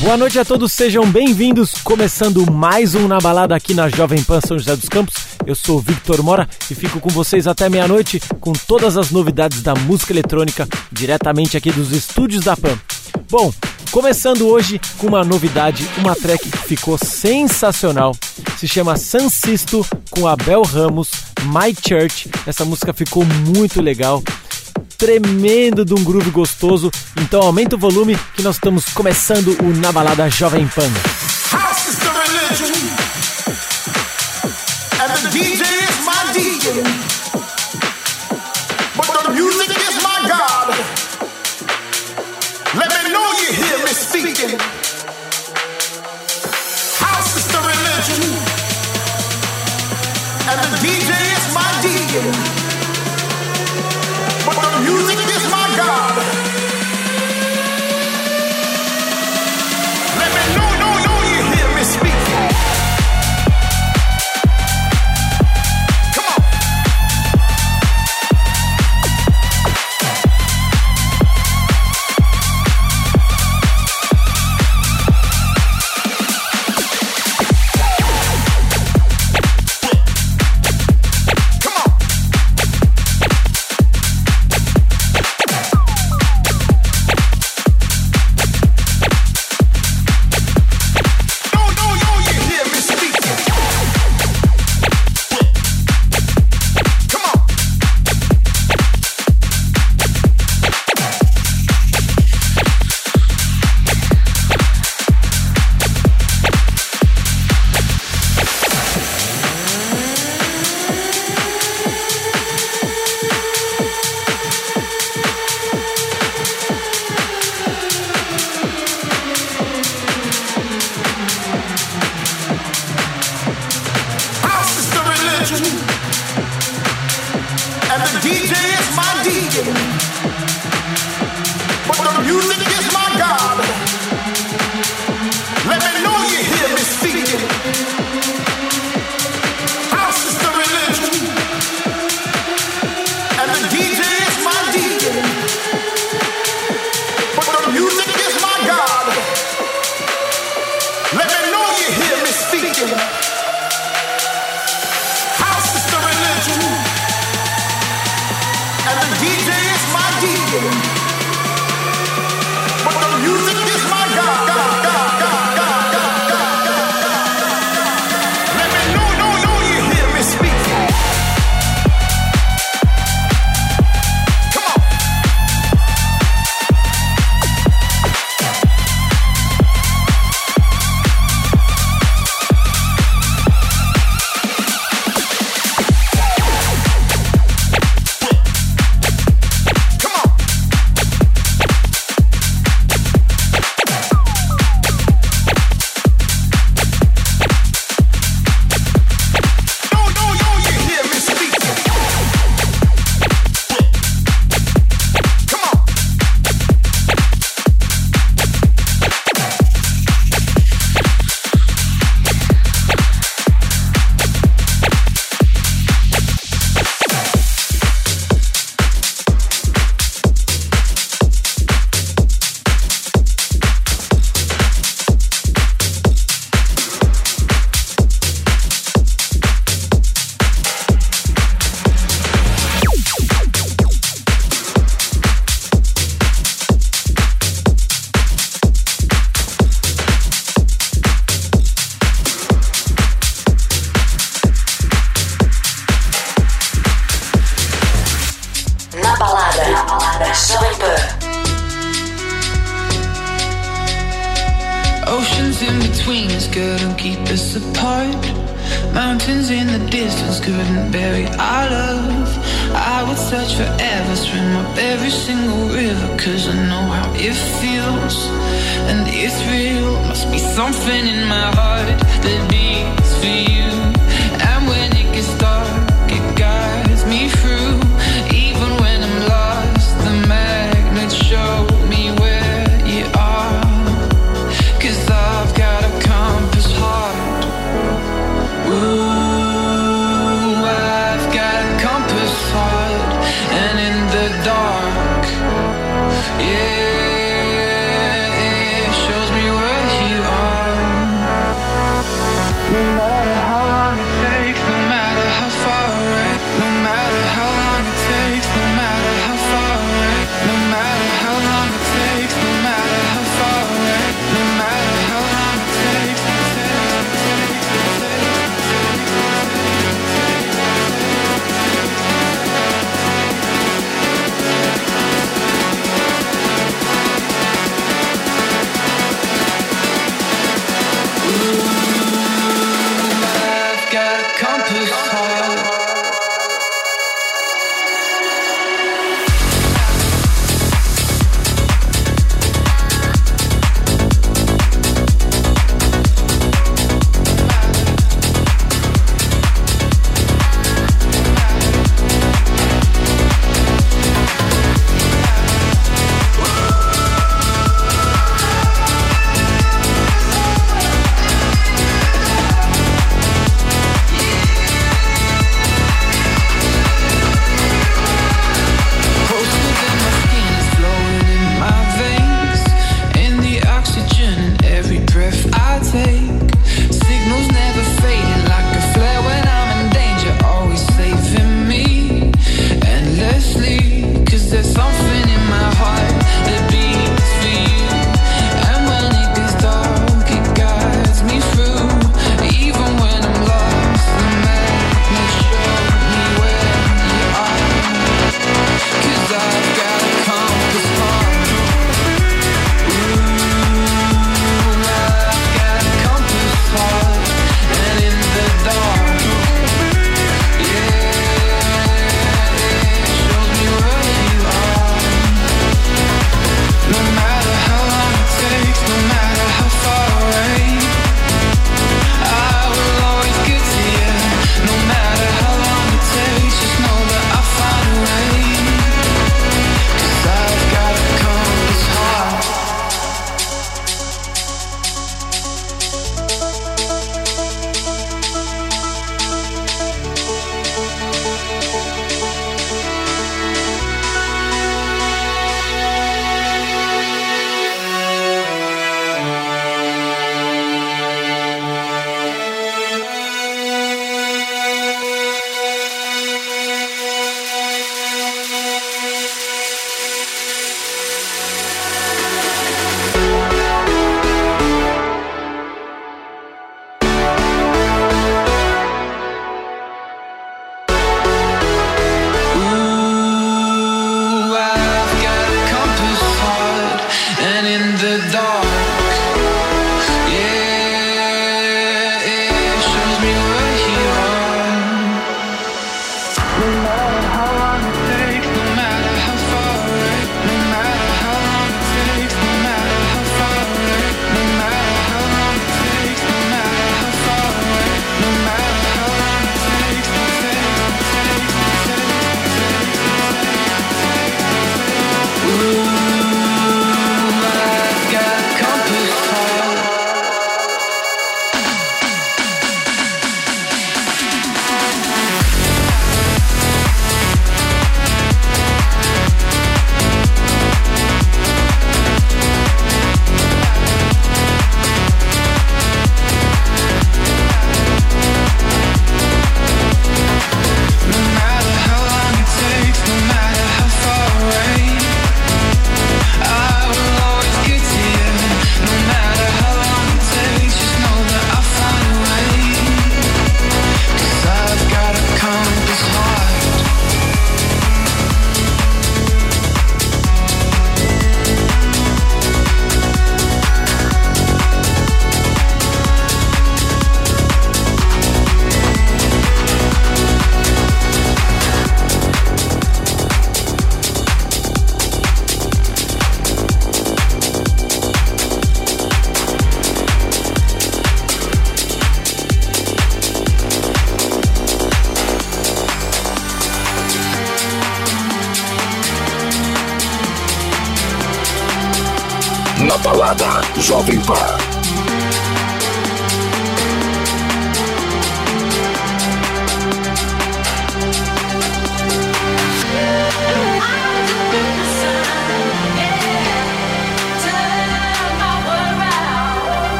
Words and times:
Boa 0.00 0.16
noite 0.16 0.38
a 0.38 0.44
todos, 0.44 0.72
sejam 0.72 1.06
bem-vindos. 1.06 1.74
Começando 1.84 2.50
mais 2.50 2.94
um 2.94 3.06
Na 3.06 3.18
Balada 3.18 3.54
aqui 3.54 3.74
na 3.74 3.88
Jovem 3.88 4.22
Pan 4.22 4.40
São 4.40 4.58
José 4.58 4.74
dos 4.74 4.88
Campos. 4.88 5.14
Eu 5.46 5.54
sou 5.54 5.80
Victor 5.80 6.22
Mora 6.22 6.48
e 6.70 6.74
fico 6.74 6.98
com 6.98 7.08
vocês 7.08 7.46
até 7.46 7.68
meia-noite 7.68 8.20
com 8.40 8.52
todas 8.52 8.96
as 8.96 9.10
novidades 9.10 9.62
da 9.62 9.74
música 9.74 10.12
eletrônica 10.12 10.68
diretamente 10.90 11.56
aqui 11.56 11.70
dos 11.70 11.92
estúdios 11.92 12.44
da 12.44 12.56
Pan. 12.56 12.76
Bom, 13.30 13.52
começando 13.90 14.46
hoje 14.46 14.80
com 14.98 15.06
uma 15.08 15.24
novidade, 15.24 15.88
uma 15.98 16.16
track 16.16 16.50
que 16.50 16.58
ficou 16.58 16.98
sensacional. 16.98 18.16
Se 18.56 18.66
chama 18.66 18.96
Sisto 18.96 19.86
com 20.10 20.26
Abel 20.26 20.62
Ramos, 20.62 21.10
My 21.44 21.74
Church. 21.74 22.28
Essa 22.46 22.64
música 22.64 22.92
ficou 22.92 23.24
muito 23.24 23.80
legal 23.80 24.22
tremendo 25.02 25.84
de 25.84 25.92
um 25.94 26.04
groove 26.04 26.30
gostoso. 26.30 26.88
Então 27.20 27.42
aumenta 27.42 27.74
o 27.74 27.78
volume 27.78 28.16
que 28.36 28.42
nós 28.42 28.54
estamos 28.54 28.84
começando 28.94 29.48
o 29.60 29.76
Na 29.76 29.90
Balada 29.90 30.30
Jovem 30.30 30.64
Pan. 30.68 30.88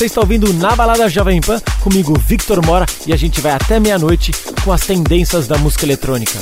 Você 0.00 0.06
está 0.06 0.22
ouvindo 0.22 0.50
na 0.54 0.74
Balada 0.74 1.06
Jovem 1.10 1.42
Pan, 1.42 1.60
comigo 1.82 2.18
Victor 2.18 2.64
Mora, 2.64 2.86
e 3.06 3.12
a 3.12 3.16
gente 3.18 3.38
vai 3.42 3.52
até 3.52 3.78
meia-noite 3.78 4.32
com 4.64 4.72
as 4.72 4.86
tendências 4.86 5.46
da 5.46 5.58
música 5.58 5.84
eletrônica. 5.84 6.38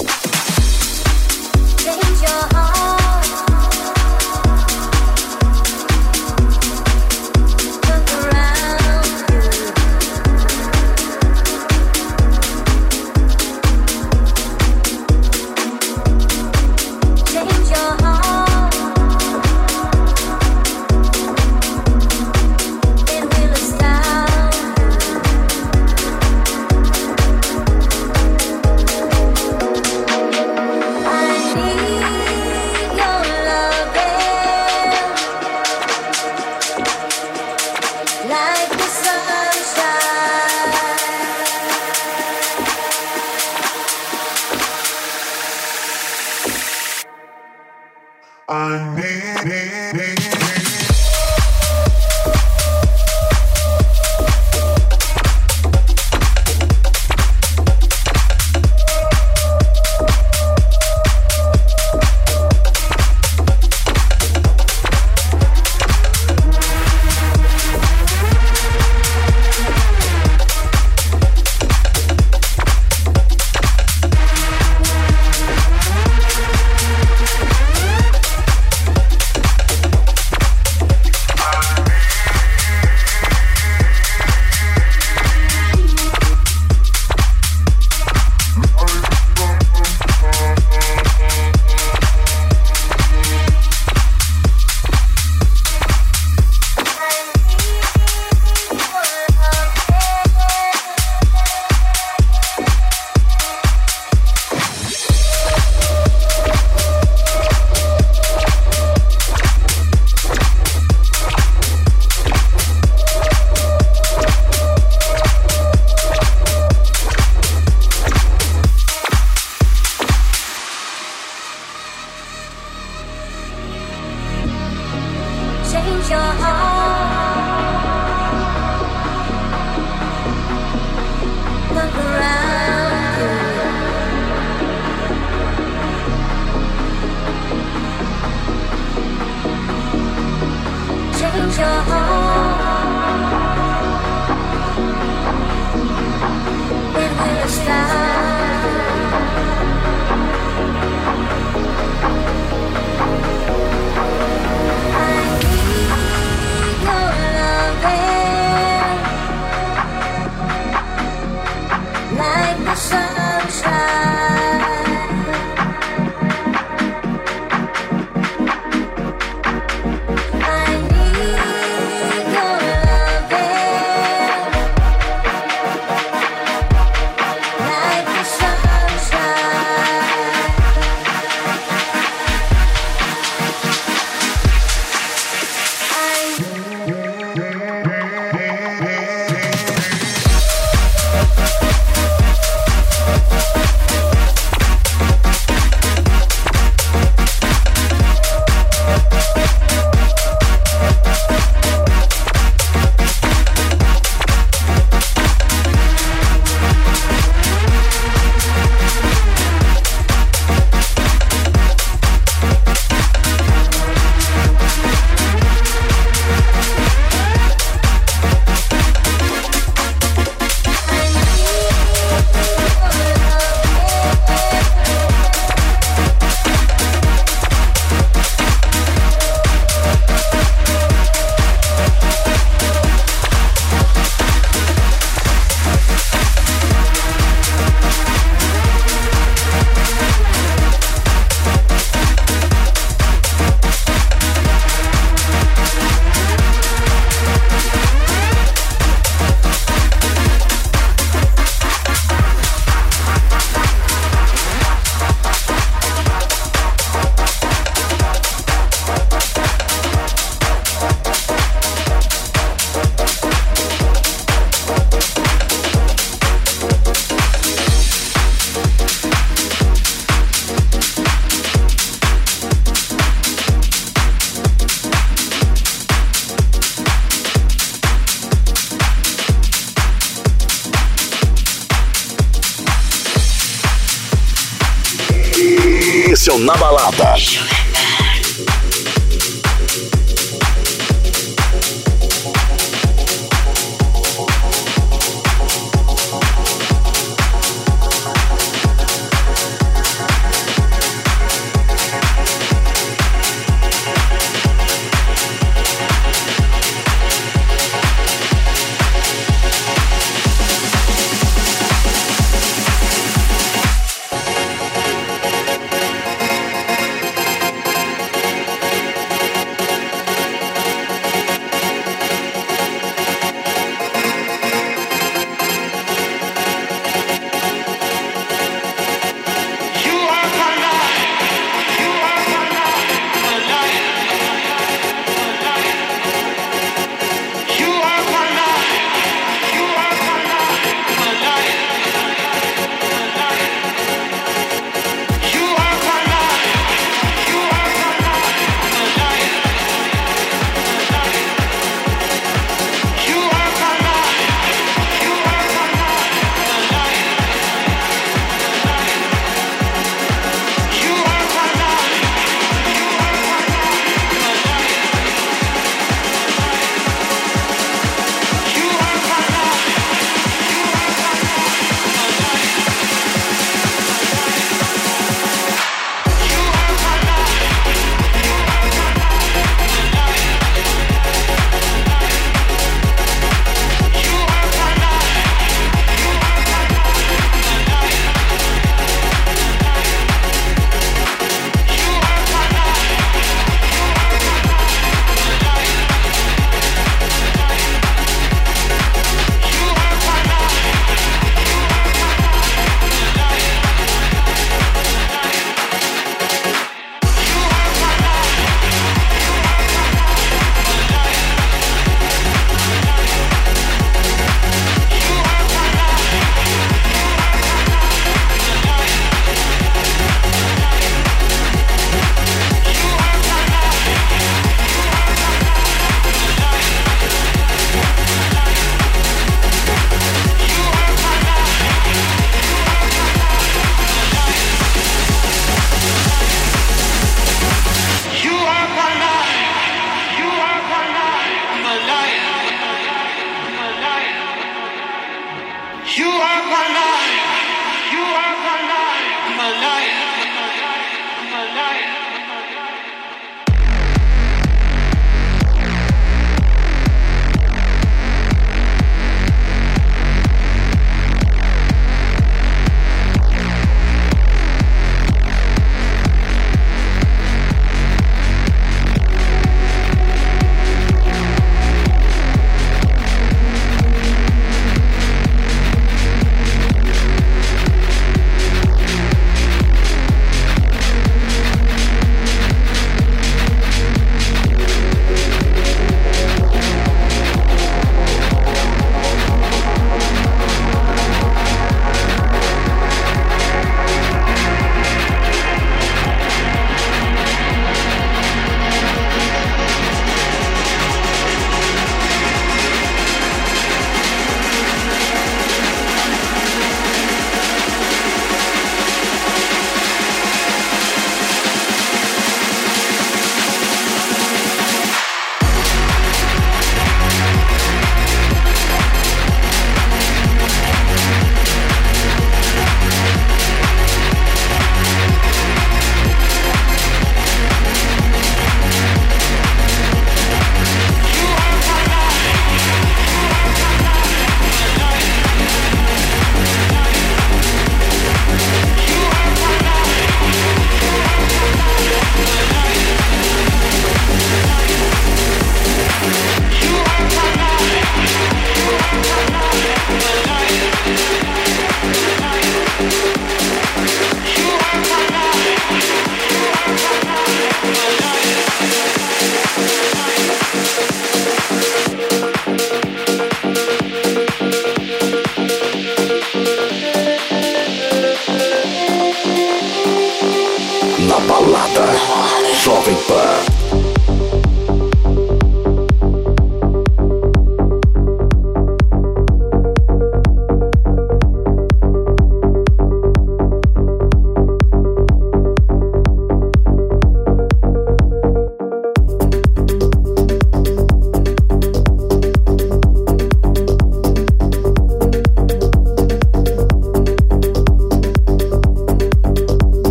Máximo 286.39 286.68
na 286.68 286.68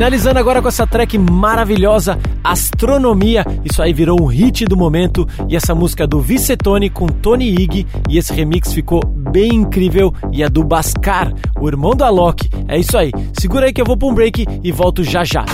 Finalizando 0.00 0.38
agora 0.38 0.62
com 0.62 0.68
essa 0.68 0.86
track 0.86 1.18
maravilhosa, 1.18 2.18
Astronomia. 2.42 3.44
Isso 3.62 3.82
aí 3.82 3.92
virou 3.92 4.18
um 4.18 4.24
hit 4.24 4.64
do 4.64 4.74
momento. 4.74 5.28
E 5.46 5.54
essa 5.54 5.74
música 5.74 6.04
é 6.04 6.06
do 6.06 6.18
Vicetone 6.18 6.88
com 6.88 7.06
Tony 7.06 7.50
Ig. 7.50 7.86
E 8.08 8.16
esse 8.16 8.32
remix 8.32 8.72
ficou 8.72 9.04
bem 9.04 9.56
incrível. 9.56 10.10
E 10.32 10.42
é 10.42 10.48
do 10.48 10.64
Bascar, 10.64 11.34
o 11.60 11.68
irmão 11.68 11.94
do 11.94 12.02
Alok. 12.02 12.48
É 12.66 12.78
isso 12.78 12.96
aí. 12.96 13.12
Segura 13.38 13.66
aí 13.66 13.74
que 13.74 13.82
eu 13.82 13.84
vou 13.84 13.94
pra 13.94 14.08
um 14.08 14.14
break 14.14 14.46
e 14.64 14.72
volto 14.72 15.04
já 15.04 15.22
já. 15.22 15.44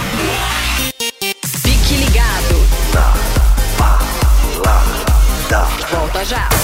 Fique 1.42 1.94
ligado. 2.04 2.54
Na. 2.94 3.14
Volta 5.90 6.24
já. 6.24 6.55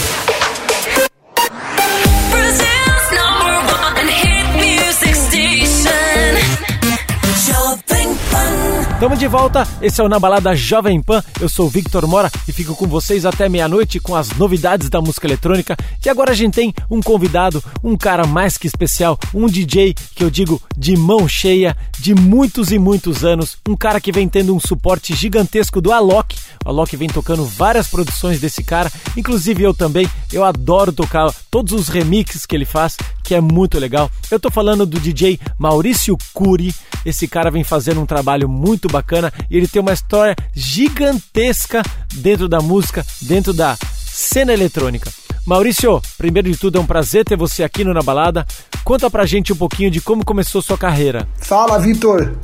Tamo 9.02 9.16
de 9.16 9.26
volta, 9.26 9.66
esse 9.80 10.00
é 10.00 10.04
o 10.04 10.08
Na 10.08 10.20
Balada 10.20 10.54
Jovem 10.54 11.02
Pan, 11.02 11.24
eu 11.40 11.48
sou 11.48 11.68
Victor 11.68 12.06
Mora 12.06 12.30
e 12.46 12.52
fico 12.52 12.76
com 12.76 12.86
vocês 12.86 13.26
até 13.26 13.48
meia-noite 13.48 13.98
com 13.98 14.14
as 14.14 14.30
novidades 14.38 14.88
da 14.88 15.00
música 15.00 15.26
eletrônica. 15.26 15.76
E 16.06 16.08
agora 16.08 16.30
a 16.30 16.34
gente 16.36 16.54
tem 16.54 16.72
um 16.88 17.02
convidado, 17.02 17.60
um 17.82 17.96
cara 17.96 18.24
mais 18.28 18.56
que 18.56 18.68
especial, 18.68 19.18
um 19.34 19.48
DJ 19.48 19.92
que 20.14 20.22
eu 20.22 20.30
digo 20.30 20.62
de 20.78 20.96
mão 20.96 21.26
cheia, 21.26 21.76
de 21.98 22.14
muitos 22.14 22.70
e 22.70 22.78
muitos 22.78 23.24
anos, 23.24 23.56
um 23.68 23.74
cara 23.74 24.00
que 24.00 24.12
vem 24.12 24.28
tendo 24.28 24.54
um 24.54 24.60
suporte 24.60 25.16
gigantesco 25.16 25.80
do 25.80 25.90
Alok. 25.90 26.36
O 26.64 26.68
Alok 26.68 26.96
vem 26.96 27.08
tocando 27.08 27.44
várias 27.44 27.88
produções 27.88 28.40
desse 28.40 28.62
cara, 28.62 28.88
inclusive 29.16 29.64
eu 29.64 29.74
também, 29.74 30.08
eu 30.32 30.44
adoro 30.44 30.92
tocar 30.92 31.28
todos 31.50 31.72
os 31.72 31.88
remixes 31.88 32.46
que 32.46 32.54
ele 32.54 32.64
faz, 32.64 32.96
que 33.24 33.34
é 33.34 33.40
muito 33.40 33.80
legal. 33.80 34.08
Eu 34.30 34.38
tô 34.38 34.48
falando 34.48 34.86
do 34.86 35.00
DJ 35.00 35.40
Maurício 35.58 36.16
Curi, 36.32 36.72
esse 37.04 37.26
cara 37.26 37.50
vem 37.50 37.64
fazendo 37.64 38.00
um 38.00 38.06
trabalho 38.06 38.48
muito 38.48 38.88
bacana 38.88 39.32
e 39.50 39.56
ele 39.56 39.68
tem 39.68 39.80
uma 39.80 39.92
história 39.92 40.36
gigantesca 40.54 41.82
dentro 42.14 42.48
da 42.48 42.60
música, 42.60 43.04
dentro 43.20 43.52
da 43.52 43.76
cena 44.12 44.52
eletrônica. 44.52 45.10
Maurício, 45.44 46.00
primeiro 46.16 46.50
de 46.50 46.56
tudo 46.56 46.78
é 46.78 46.80
um 46.80 46.86
prazer 46.86 47.24
ter 47.24 47.36
você 47.36 47.64
aqui 47.64 47.82
no 47.82 47.92
Na 47.92 48.02
Balada. 48.02 48.46
Conta 48.84 49.10
pra 49.10 49.26
gente 49.26 49.52
um 49.52 49.56
pouquinho 49.56 49.90
de 49.90 50.00
como 50.00 50.24
começou 50.24 50.62
sua 50.62 50.78
carreira. 50.78 51.26
Fala, 51.38 51.78
Vitor. 51.78 52.36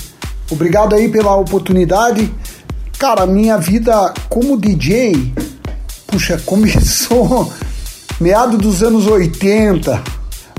Obrigado 0.50 0.94
aí 0.94 1.08
pela 1.08 1.36
oportunidade. 1.36 2.32
Cara, 2.98 3.26
minha 3.26 3.56
vida 3.56 4.12
como 4.28 4.58
DJ, 4.58 5.32
puxa, 6.08 6.40
começou 6.44 7.52
meado 8.20 8.58
dos 8.58 8.82
anos 8.82 9.06
80, 9.06 10.02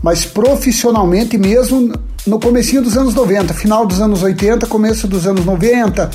mas 0.01 0.23
profissionalmente 0.23 1.37
mesmo 1.37 1.91
no 2.25 2.39
comecinho 2.39 2.81
dos 2.81 2.97
anos 2.97 3.13
90, 3.13 3.53
final 3.53 3.85
dos 3.85 3.99
anos 4.01 4.21
80, 4.21 4.67
começo 4.67 5.07
dos 5.07 5.25
anos 5.25 5.45
90. 5.45 6.09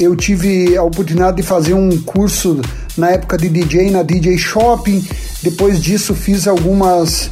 Eu 0.00 0.16
tive 0.16 0.76
a 0.76 0.82
oportunidade 0.82 1.36
de 1.36 1.42
fazer 1.42 1.74
um 1.74 2.00
curso 2.02 2.60
na 2.96 3.10
época 3.10 3.36
de 3.38 3.48
DJ 3.48 3.90
na 3.90 4.02
DJ 4.02 4.36
Shopping. 4.38 5.04
Depois 5.42 5.80
disso 5.80 6.14
fiz 6.14 6.48
algumas 6.48 7.30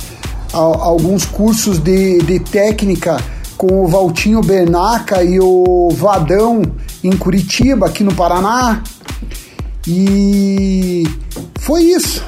a- 0.53 0.57
alguns 0.59 1.25
cursos 1.25 1.79
de, 1.79 2.19
de 2.19 2.39
técnica 2.39 3.17
com 3.57 3.85
o 3.85 3.89
Valtinho 3.89 4.41
Bernaca 4.41 5.23
e 5.25 5.39
o 5.41 5.91
Vadão 5.93 6.63
em 7.03 7.13
Curitiba, 7.17 7.87
aqui 7.87 8.05
no 8.05 8.15
Paraná. 8.15 8.83
E 9.87 11.05
foi 11.61 11.83
isso. 11.85 12.23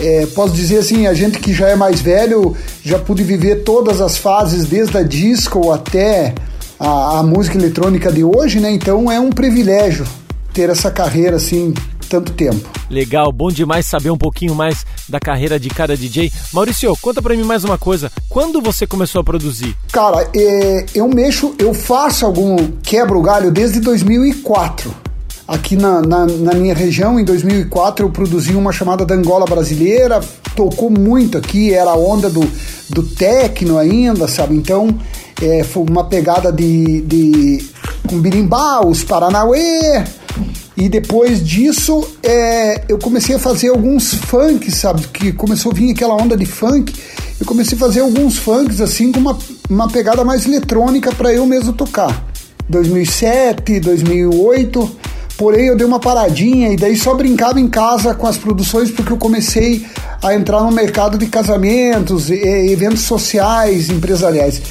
É, 0.00 0.26
posso 0.34 0.52
dizer 0.52 0.78
assim, 0.78 1.06
a 1.06 1.14
gente 1.14 1.38
que 1.38 1.52
já 1.52 1.68
é 1.68 1.76
mais 1.76 2.00
velho 2.00 2.56
já 2.82 2.98
pude 2.98 3.22
viver 3.22 3.62
todas 3.62 4.00
as 4.00 4.16
fases, 4.16 4.66
desde 4.66 4.98
a 4.98 5.02
disco 5.02 5.72
até 5.72 6.34
a, 6.78 7.18
a 7.18 7.22
música 7.22 7.56
eletrônica 7.56 8.10
de 8.12 8.24
hoje, 8.24 8.60
né? 8.60 8.70
Então 8.70 9.10
é 9.10 9.20
um 9.20 9.30
privilégio 9.30 10.04
ter 10.52 10.68
essa 10.70 10.90
carreira 10.90 11.36
assim 11.36 11.72
tanto 12.08 12.32
tempo. 12.32 12.68
Legal, 12.88 13.32
bom 13.32 13.50
demais 13.50 13.86
saber 13.86 14.10
um 14.10 14.16
pouquinho 14.16 14.54
mais 14.54 14.84
da 15.08 15.18
carreira 15.18 15.58
de 15.58 15.68
cada 15.68 15.96
DJ. 15.96 16.30
Maurício, 16.52 16.96
conta 17.00 17.20
pra 17.20 17.34
mim 17.34 17.42
mais 17.42 17.64
uma 17.64 17.78
coisa. 17.78 18.10
Quando 18.28 18.60
você 18.60 18.86
começou 18.86 19.20
a 19.20 19.24
produzir? 19.24 19.76
Cara, 19.90 20.28
é, 20.34 20.86
eu 20.94 21.08
mexo, 21.08 21.54
eu 21.58 21.74
faço 21.74 22.24
algum 22.24 22.56
quebra 22.82 23.16
o 23.16 23.22
galho 23.22 23.50
desde 23.50 23.80
2004. 23.80 25.03
Aqui 25.46 25.76
na, 25.76 26.00
na, 26.00 26.26
na 26.26 26.54
minha 26.54 26.74
região, 26.74 27.20
em 27.20 27.24
2004, 27.24 28.06
eu 28.06 28.10
produzi 28.10 28.54
uma 28.54 28.72
chamada 28.72 29.04
da 29.04 29.14
Angola 29.14 29.44
Brasileira, 29.44 30.20
tocou 30.56 30.88
muito 30.88 31.36
aqui, 31.36 31.72
era 31.72 31.90
a 31.90 31.96
onda 31.96 32.30
do, 32.30 32.40
do 32.88 33.02
techno 33.02 33.76
ainda, 33.76 34.26
sabe? 34.26 34.56
Então, 34.56 34.98
é, 35.42 35.62
foi 35.62 35.84
uma 35.86 36.04
pegada 36.04 36.50
de, 36.50 37.02
de 37.02 37.64
com 38.08 38.18
birimbau, 38.20 38.88
os 38.88 39.04
Paranauê, 39.04 40.02
e 40.76 40.88
depois 40.88 41.44
disso, 41.44 42.08
é, 42.22 42.82
eu 42.88 42.98
comecei 42.98 43.36
a 43.36 43.38
fazer 43.38 43.68
alguns 43.68 44.14
funks, 44.14 44.74
sabe? 44.74 45.06
Que 45.08 45.30
começou 45.30 45.72
a 45.72 45.74
vir 45.74 45.92
aquela 45.92 46.14
onda 46.14 46.36
de 46.36 46.46
funk. 46.46 46.92
Eu 47.38 47.46
comecei 47.46 47.76
a 47.76 47.80
fazer 47.80 48.00
alguns 48.00 48.38
funks, 48.38 48.80
assim, 48.80 49.12
com 49.12 49.20
uma, 49.20 49.38
uma 49.68 49.88
pegada 49.88 50.24
mais 50.24 50.46
eletrônica 50.46 51.12
para 51.14 51.32
eu 51.32 51.46
mesmo 51.46 51.72
tocar. 51.72 52.26
2007, 52.68 53.78
2008. 53.80 54.96
Porém, 55.36 55.66
eu 55.66 55.76
dei 55.76 55.84
uma 55.84 55.98
paradinha 55.98 56.72
e 56.72 56.76
daí 56.76 56.96
só 56.96 57.12
brincava 57.14 57.60
em 57.60 57.66
casa 57.68 58.14
com 58.14 58.26
as 58.26 58.38
produções 58.38 58.90
porque 58.90 59.12
eu 59.12 59.16
comecei 59.16 59.86
a 60.22 60.34
entrar 60.34 60.62
no 60.62 60.70
mercado 60.70 61.16
de 61.18 61.26
casamentos, 61.26 62.30
eventos 62.30 63.02
sociais, 63.02 63.90
empresariais. 63.90 64.62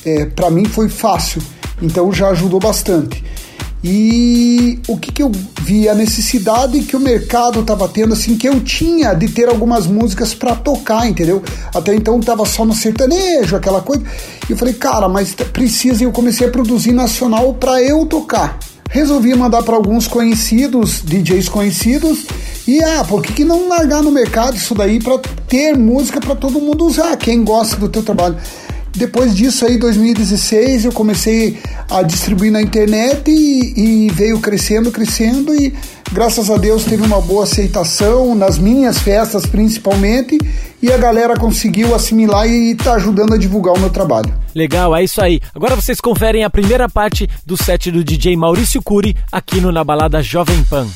é, 0.05 0.27
para 0.27 0.51
mim 0.51 0.65
foi 0.65 0.89
fácil, 0.89 1.43
então 1.81 2.13
já 2.13 2.29
ajudou 2.29 2.61
bastante. 2.61 3.23
E 3.85 4.79
o 4.87 4.97
que, 4.97 5.11
que 5.11 5.23
eu 5.23 5.33
vi? 5.63 5.89
A 5.89 5.95
necessidade 5.95 6.81
que 6.83 6.97
o 6.97 7.01
mercado 7.01 7.61
estava 7.61 7.89
tendo, 7.89 8.13
assim, 8.13 8.37
que 8.37 8.49
eu 8.49 8.61
tinha 8.61 9.13
de 9.13 9.29
ter 9.29 9.49
algumas 9.49 9.89
músicas 9.89 10.33
para 10.33 10.55
tocar, 10.55 11.09
entendeu? 11.09 11.43
Até 11.75 11.93
então 11.93 12.21
tava 12.21 12.47
só 12.47 12.65
no 12.65 12.75
sertanejo, 12.75 13.57
aquela 13.57 13.81
coisa. 13.81 14.05
E 14.49 14.53
eu 14.53 14.57
falei, 14.57 14.75
cara, 14.75 15.09
mas 15.09 15.35
precisa. 15.35 16.03
E 16.03 16.07
eu 16.07 16.13
comecei 16.13 16.47
a 16.47 16.51
produzir 16.51 16.93
nacional 16.93 17.55
para 17.55 17.83
eu 17.83 18.07
tocar. 18.07 18.57
Resolvi 18.93 19.35
mandar 19.35 19.63
para 19.63 19.75
alguns 19.75 20.07
conhecidos, 20.07 21.01
DJs 21.03 21.49
conhecidos. 21.49 22.27
E 22.69 22.79
ah, 22.85 23.03
por 23.09 23.23
que, 23.23 23.33
que 23.33 23.45
não 23.45 23.67
largar 23.67 24.03
no 24.03 24.11
mercado 24.11 24.55
isso 24.55 24.75
daí 24.75 25.03
para 25.03 25.19
ter 25.49 25.75
música 25.75 26.21
para 26.21 26.35
todo 26.35 26.61
mundo 26.61 26.85
usar? 26.85 27.17
Quem 27.17 27.43
gosta 27.43 27.77
do 27.77 27.89
teu 27.89 28.03
trabalho. 28.03 28.37
Depois 28.95 29.35
disso 29.35 29.65
aí, 29.65 29.79
2016, 29.79 30.85
eu 30.85 30.93
comecei 30.93 31.59
a 31.91 32.03
distribuir 32.03 32.53
na 32.53 32.61
internet 32.61 33.31
e, 33.31 34.07
e 34.07 34.11
veio 34.11 34.39
crescendo, 34.41 34.93
crescendo 34.93 35.55
e 35.55 35.75
graças 36.13 36.51
a 36.51 36.57
Deus 36.57 36.85
teve 36.85 37.03
uma 37.03 37.21
boa 37.21 37.45
aceitação 37.45 38.35
nas 38.35 38.59
minhas 38.59 38.99
festas 38.99 39.47
principalmente 39.47 40.39
e 40.83 40.93
a 40.93 40.99
galera 40.99 41.37
conseguiu 41.37 41.95
assimilar 41.95 42.47
e 42.47 42.75
tá 42.75 42.95
ajudando 42.95 43.35
a 43.35 43.39
divulgar 43.39 43.75
o 43.75 43.81
meu 43.81 43.91
trabalho. 43.91 44.33
Legal, 44.55 44.95
é 44.95 45.03
isso 45.03 45.23
aí. 45.23 45.41
Agora 45.55 45.75
vocês 45.75 46.01
conferem 46.01 46.45
a 46.45 46.51
primeira 46.51 46.89
parte 46.89 47.29
do 47.47 47.57
set 47.57 47.91
do 47.91 48.05
DJ 48.05 48.37
Maurício 48.37 48.83
Cury 48.83 49.17
aqui 49.31 49.61
no 49.61 49.73
Na 49.73 49.83
Balada 49.83 50.23
Jovem 50.23 50.63
Pan. 50.65 50.87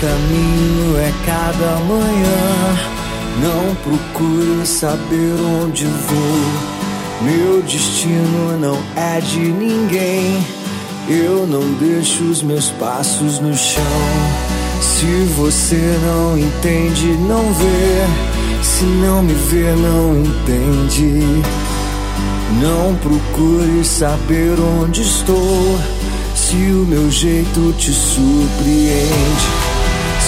Caminho 0.00 0.96
é 0.98 1.12
cada 1.24 1.76
manhã. 1.84 2.94
Não 3.42 3.74
procuro 3.76 4.64
saber 4.64 5.34
onde 5.62 5.84
vou. 5.86 6.74
Meu 7.22 7.62
destino 7.62 8.58
não 8.58 8.78
é 8.96 9.20
de 9.20 9.40
ninguém. 9.40 10.44
Eu 11.08 11.46
não 11.46 11.72
deixo 11.74 12.24
os 12.24 12.42
meus 12.42 12.70
passos 12.70 13.38
no 13.38 13.54
chão. 13.56 13.82
Se 14.80 15.06
você 15.36 15.98
não 16.04 16.38
entende, 16.38 17.06
não 17.28 17.52
vê. 17.52 18.62
Se 18.62 18.84
não 18.84 19.22
me 19.22 19.34
vê, 19.34 19.74
não 19.74 20.16
entende. 20.18 21.42
Não 22.60 22.94
procure 22.96 23.84
saber 23.84 24.58
onde 24.80 25.02
estou. 25.02 25.78
Se 26.34 26.56
o 26.56 26.86
meu 26.86 27.10
jeito 27.10 27.74
te 27.78 27.92
surpreende. 27.92 29.63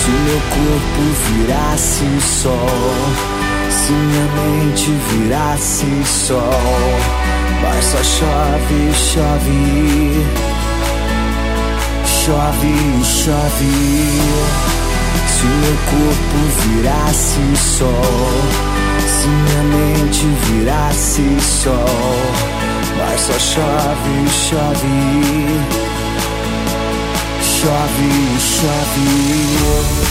Se 0.06 0.12
meu 0.12 0.38
corpo 0.38 1.02
virasse 1.26 2.06
sol, 2.20 2.52
se 3.68 3.90
minha 3.90 4.26
mente 4.36 4.92
virasse 5.10 6.04
sol, 6.04 6.40
mas 7.60 7.84
só 7.84 8.00
chove, 8.04 8.92
chove, 8.94 10.24
chove, 12.06 13.04
chove. 13.04 13.74
Se 15.26 15.44
meu 15.44 15.76
corpo 15.90 16.38
virasse 16.62 17.56
sol, 17.56 18.30
se 19.08 19.26
minha 19.26 19.62
mente 19.64 20.24
virasse 20.44 21.26
sol, 21.40 21.74
mas 22.96 23.20
só 23.22 23.36
chove, 23.40 24.28
chove, 24.30 25.95
chove, 27.56 28.38
chove. 28.38 30.05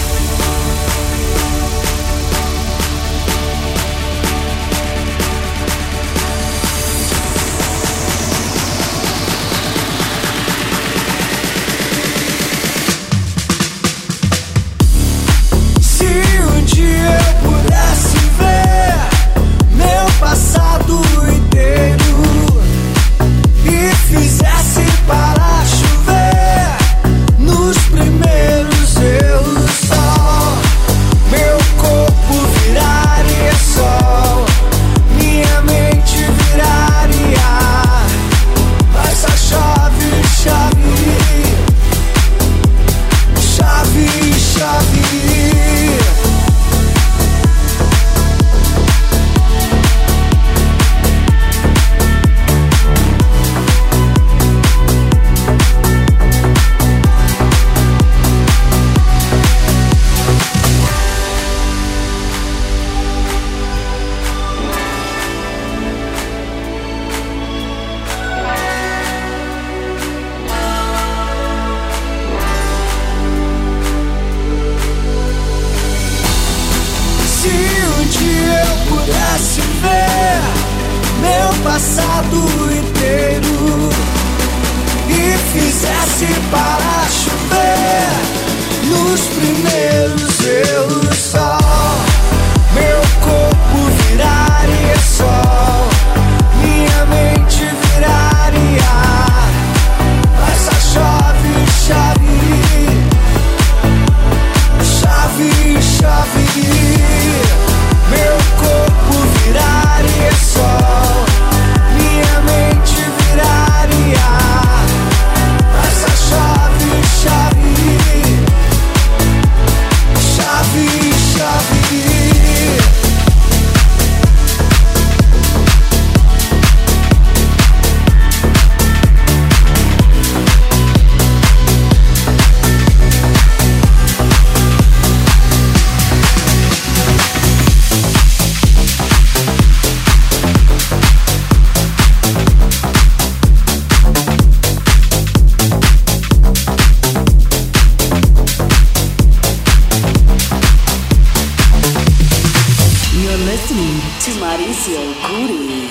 To 154.56 154.62
Mauricio 154.62 155.00
Guri. 155.28 155.90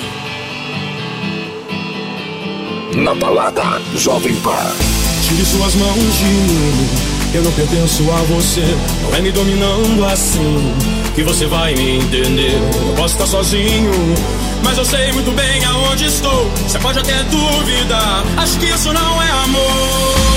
Na 2.96 3.14
balada 3.14 3.80
Jovem 3.96 4.34
Pan. 4.36 4.72
Tire 5.22 5.44
suas 5.44 5.74
mãos 5.74 6.18
de 6.18 6.24
mim. 6.24 6.88
Eu 7.34 7.42
não 7.42 7.52
pertenço 7.52 8.10
a 8.10 8.22
você. 8.34 8.64
Não 9.02 9.14
é 9.16 9.20
me 9.20 9.32
dominando 9.32 10.04
assim 10.06 10.72
que 11.14 11.22
você 11.22 11.46
vai 11.46 11.74
me 11.74 11.98
entender. 11.98 12.58
Eu 12.88 12.94
posso 12.96 13.14
estar 13.14 13.26
sozinho, 13.26 13.92
mas 14.62 14.78
eu 14.78 14.84
sei 14.84 15.12
muito 15.12 15.32
bem 15.32 15.64
aonde 15.64 16.06
estou. 16.06 16.50
Você 16.66 16.78
pode 16.78 16.98
até 16.98 17.22
duvidar. 17.24 18.24
Acho 18.36 18.58
que 18.58 18.66
isso 18.66 18.92
não 18.92 19.22
é 19.22 19.30
amor. 19.44 20.33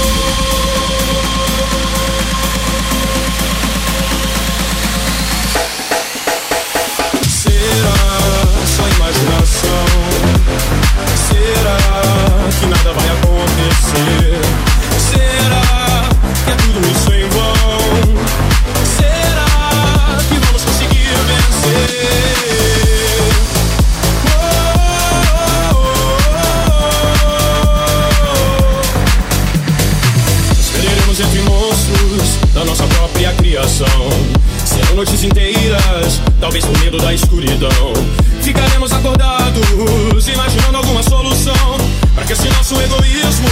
Talvez 36.47 36.63
por 36.63 36.79
medo 36.79 36.97
da 36.97 37.13
escuridão. 37.13 37.93
Ficaremos 38.41 38.91
acordados, 38.91 40.27
imaginando 40.27 40.77
alguma 40.77 41.03
solução. 41.03 41.86
Para 42.18 42.26
que 42.26 42.34
esse 42.34 42.49
nosso 42.49 42.74
egoísmo 42.82 43.47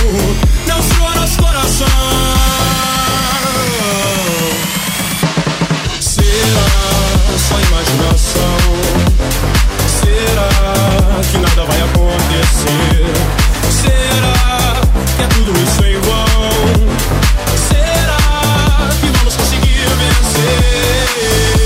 não 0.66 0.82
sua 0.82 1.14
nosso 1.14 1.38
coração. 1.38 1.86
Será 6.00 6.66
só 7.48 7.60
imaginação? 7.60 8.58
Será 9.88 10.50
que 11.32 11.38
nada 11.38 11.64
vai 11.64 11.80
acontecer? 11.80 13.06
Será 13.70 14.82
que 15.16 15.22
é 15.22 15.28
tudo 15.28 15.52
isso 15.62 15.86
em 15.86 16.00
vão? 16.00 16.26
Será 17.70 18.18
que 19.00 19.08
vamos 19.16 19.36
conseguir 19.36 19.86
vencer? 20.00 21.65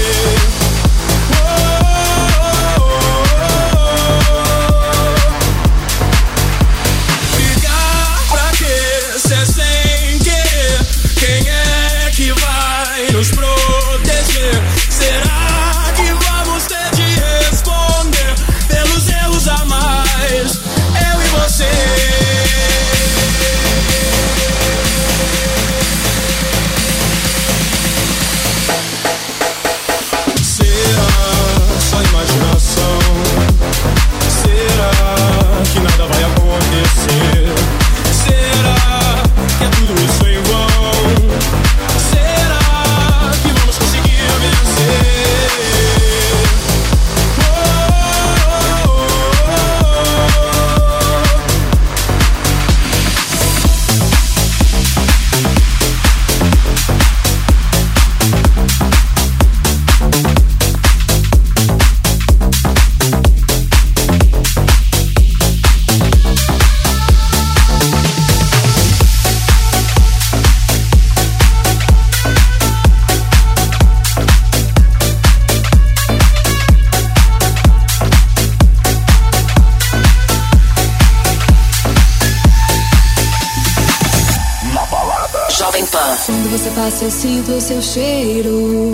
seu 87.70 87.82
cheiro. 87.84 88.91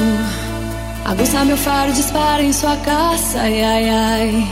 Meu 1.46 1.56
faro, 1.58 1.94
dispara 1.94 2.44
em 2.44 2.52
sua 2.52 2.76
caça, 2.78 3.40
ai 3.40 3.64
ai 3.64 3.90
ai. 3.90 4.48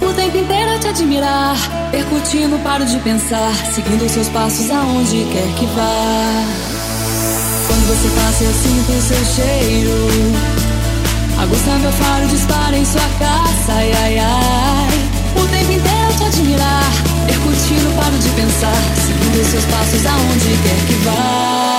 O 0.00 0.12
tempo 0.12 0.36
inteiro 0.36 0.70
a 0.70 0.78
te 0.78 0.88
admirar, 0.88 1.56
percutindo, 1.90 2.56
paro 2.62 2.84
de 2.84 2.98
pensar, 2.98 3.52
seguindo 3.74 4.08
seus 4.08 4.28
passos 4.28 4.70
aonde 4.70 5.26
quer 5.32 5.48
que 5.58 5.66
vá. 5.74 6.44
Quando 7.66 7.86
você 7.88 8.08
passa, 8.20 8.44
eu 8.44 8.52
sinto 8.52 8.92
seu 9.02 9.24
cheiro. 9.24 10.08
Aguça 11.42 11.78
meu 11.78 11.92
faro, 11.92 12.26
dispara 12.28 12.76
em 12.76 12.84
sua 12.84 13.08
caça, 13.18 13.72
ai 13.72 13.92
ai 13.92 14.18
ai. 14.18 15.42
O 15.42 15.46
tempo 15.48 15.72
inteiro 15.72 16.10
a 16.10 16.16
te 16.16 16.24
admirar, 16.24 16.92
percutindo, 17.26 17.96
paro 17.96 18.18
de 18.18 18.28
pensar, 18.28 18.82
seguindo 19.04 19.44
seus 19.50 19.64
passos 19.64 20.06
aonde 20.06 20.62
quer 20.62 20.86
que 20.86 20.94
vá. 21.04 21.73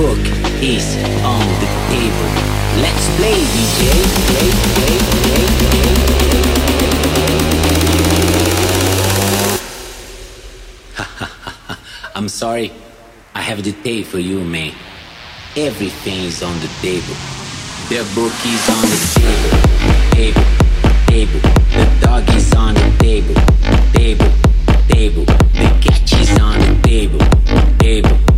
book 0.00 0.24
is 0.62 0.96
on 1.24 1.44
the 1.60 1.68
table. 1.92 2.28
Let's 2.80 3.04
play, 3.16 3.36
DJ. 3.52 3.80
Play, 4.28 4.50
play, 4.72 4.96
play, 5.20 5.44
play. 5.60 5.92
I'm 12.14 12.28
sorry, 12.30 12.72
I 13.34 13.42
have 13.42 13.62
the 13.62 13.72
tape 13.72 14.06
for 14.06 14.18
you, 14.18 14.42
man. 14.42 14.72
Everything 15.54 16.24
is 16.24 16.42
on 16.42 16.58
the 16.60 16.70
table. 16.80 17.16
The 17.90 18.00
book 18.14 18.32
is 18.54 18.68
on 18.76 18.84
the 18.92 18.98
table, 19.20 19.52
table, 20.16 20.46
table. 21.12 21.40
The 21.76 21.84
dog 22.00 22.24
is 22.34 22.54
on 22.54 22.72
the 22.72 22.90
table, 23.04 23.34
table, 23.92 24.30
table. 24.88 25.26
The 25.60 25.68
cat 25.84 26.12
is 26.22 26.30
on 26.40 26.58
the 26.58 26.72
table, 26.88 27.20
table. 27.78 28.29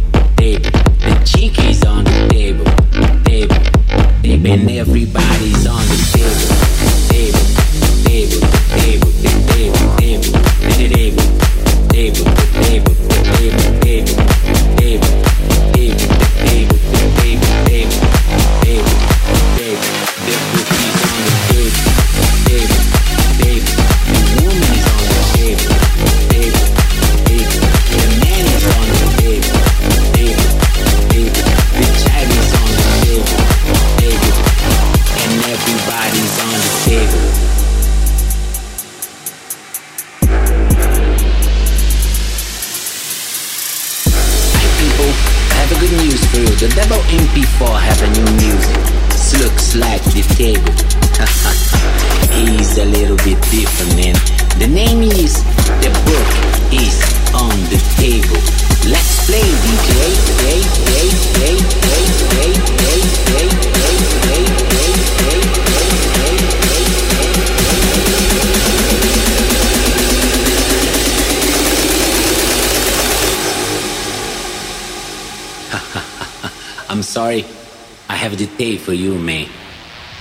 and 4.53 4.71
everybody 4.71 5.52
for 78.83 78.93
you, 78.93 79.17
man. 79.17 79.47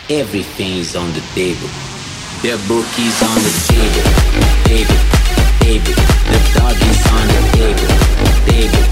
Everything 0.10 0.78
is 0.78 0.96
on 0.96 1.12
the 1.14 1.22
table. 1.34 1.68
The 2.44 2.62
book 2.68 2.86
is 3.00 3.18
on 3.24 3.38
the 3.42 3.54
table. 3.68 4.06
Table, 4.70 5.02
table. 5.60 5.96
The 6.30 6.40
dog 6.54 6.78
is 6.78 7.02
on 7.18 7.28
the 7.28 7.42
table. 7.58 7.88
Table. 8.46 8.91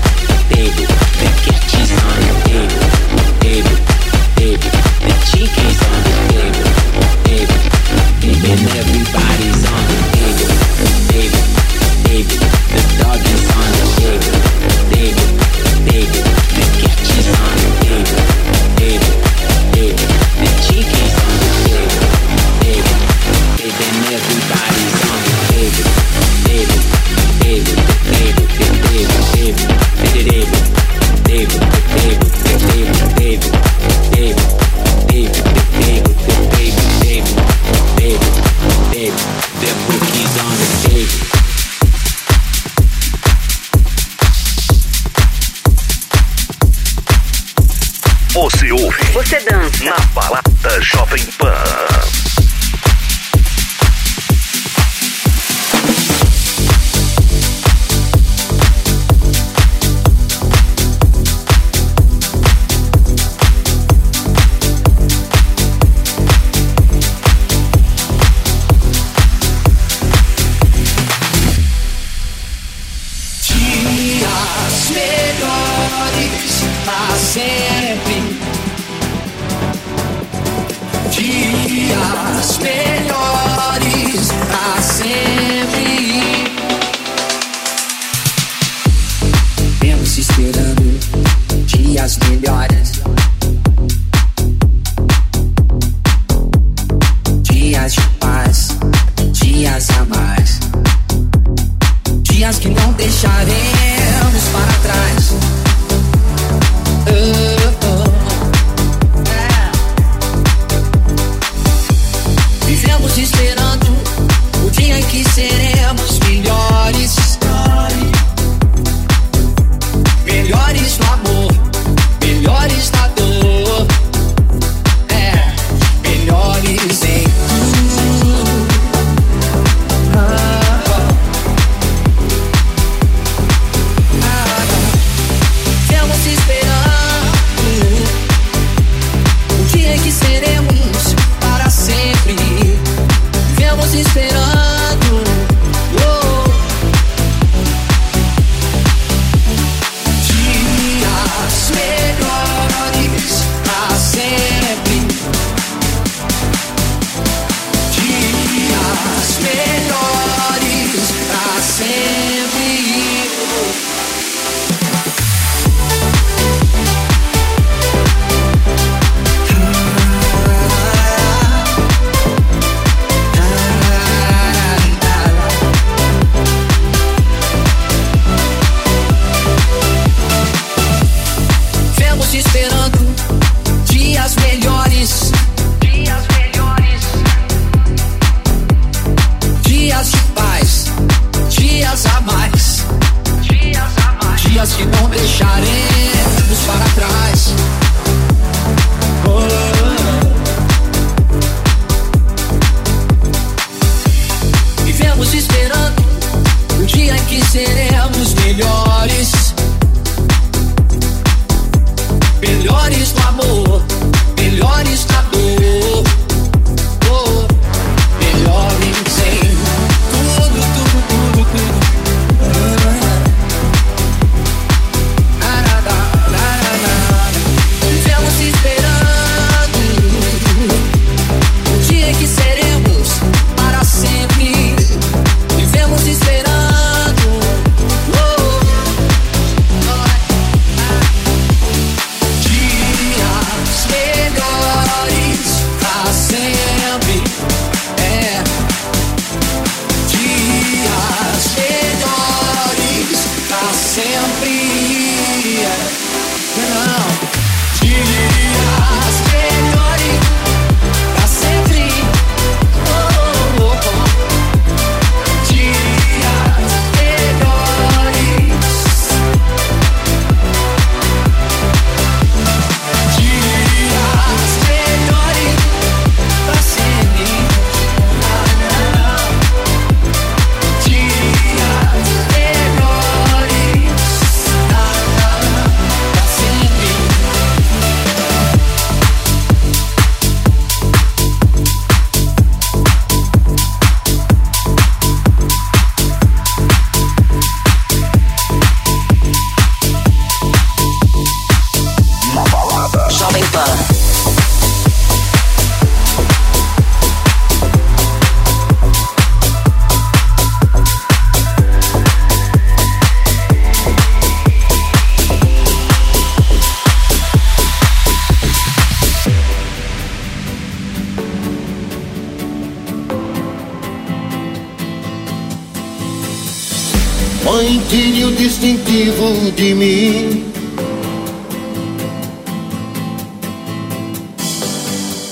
cativo 328.90 329.52
de 329.52 329.76
mim. 329.76 330.52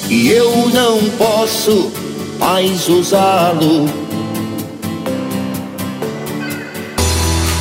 E 0.09 0.29
eu 0.29 0.69
não 0.69 0.99
posso 1.17 1.91
mais 2.39 2.87
usá-lo. 2.87 3.85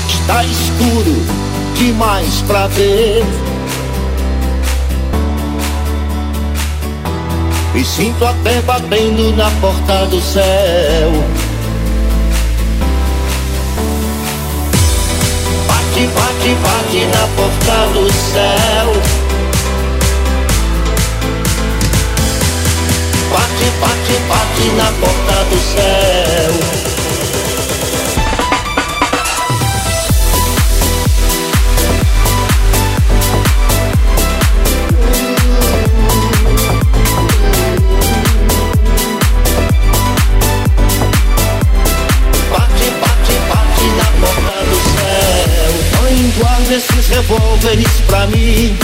Está 0.08 0.44
escuro 0.44 1.16
demais 1.78 2.42
pra 2.46 2.66
ver. 2.68 3.24
Me 7.72 7.84
sinto 7.84 8.24
até 8.24 8.60
batendo 8.62 9.34
na 9.34 9.50
porta 9.62 10.04
do 10.06 10.20
céu. 10.20 11.35
bate, 15.96 16.08
bate, 16.08 16.54
bate 16.56 17.06
na 17.06 17.26
porta 17.36 17.86
do 17.94 18.12
céu. 18.12 18.92
Bate, 23.32 23.70
bate, 23.80 24.18
bate 24.28 24.72
na 24.76 24.92
porta 25.00 25.44
do 25.50 25.58
céu. 25.58 26.75
devolver 47.16 47.80
isso 47.80 48.02
pra 48.02 48.26
mim. 48.26 48.76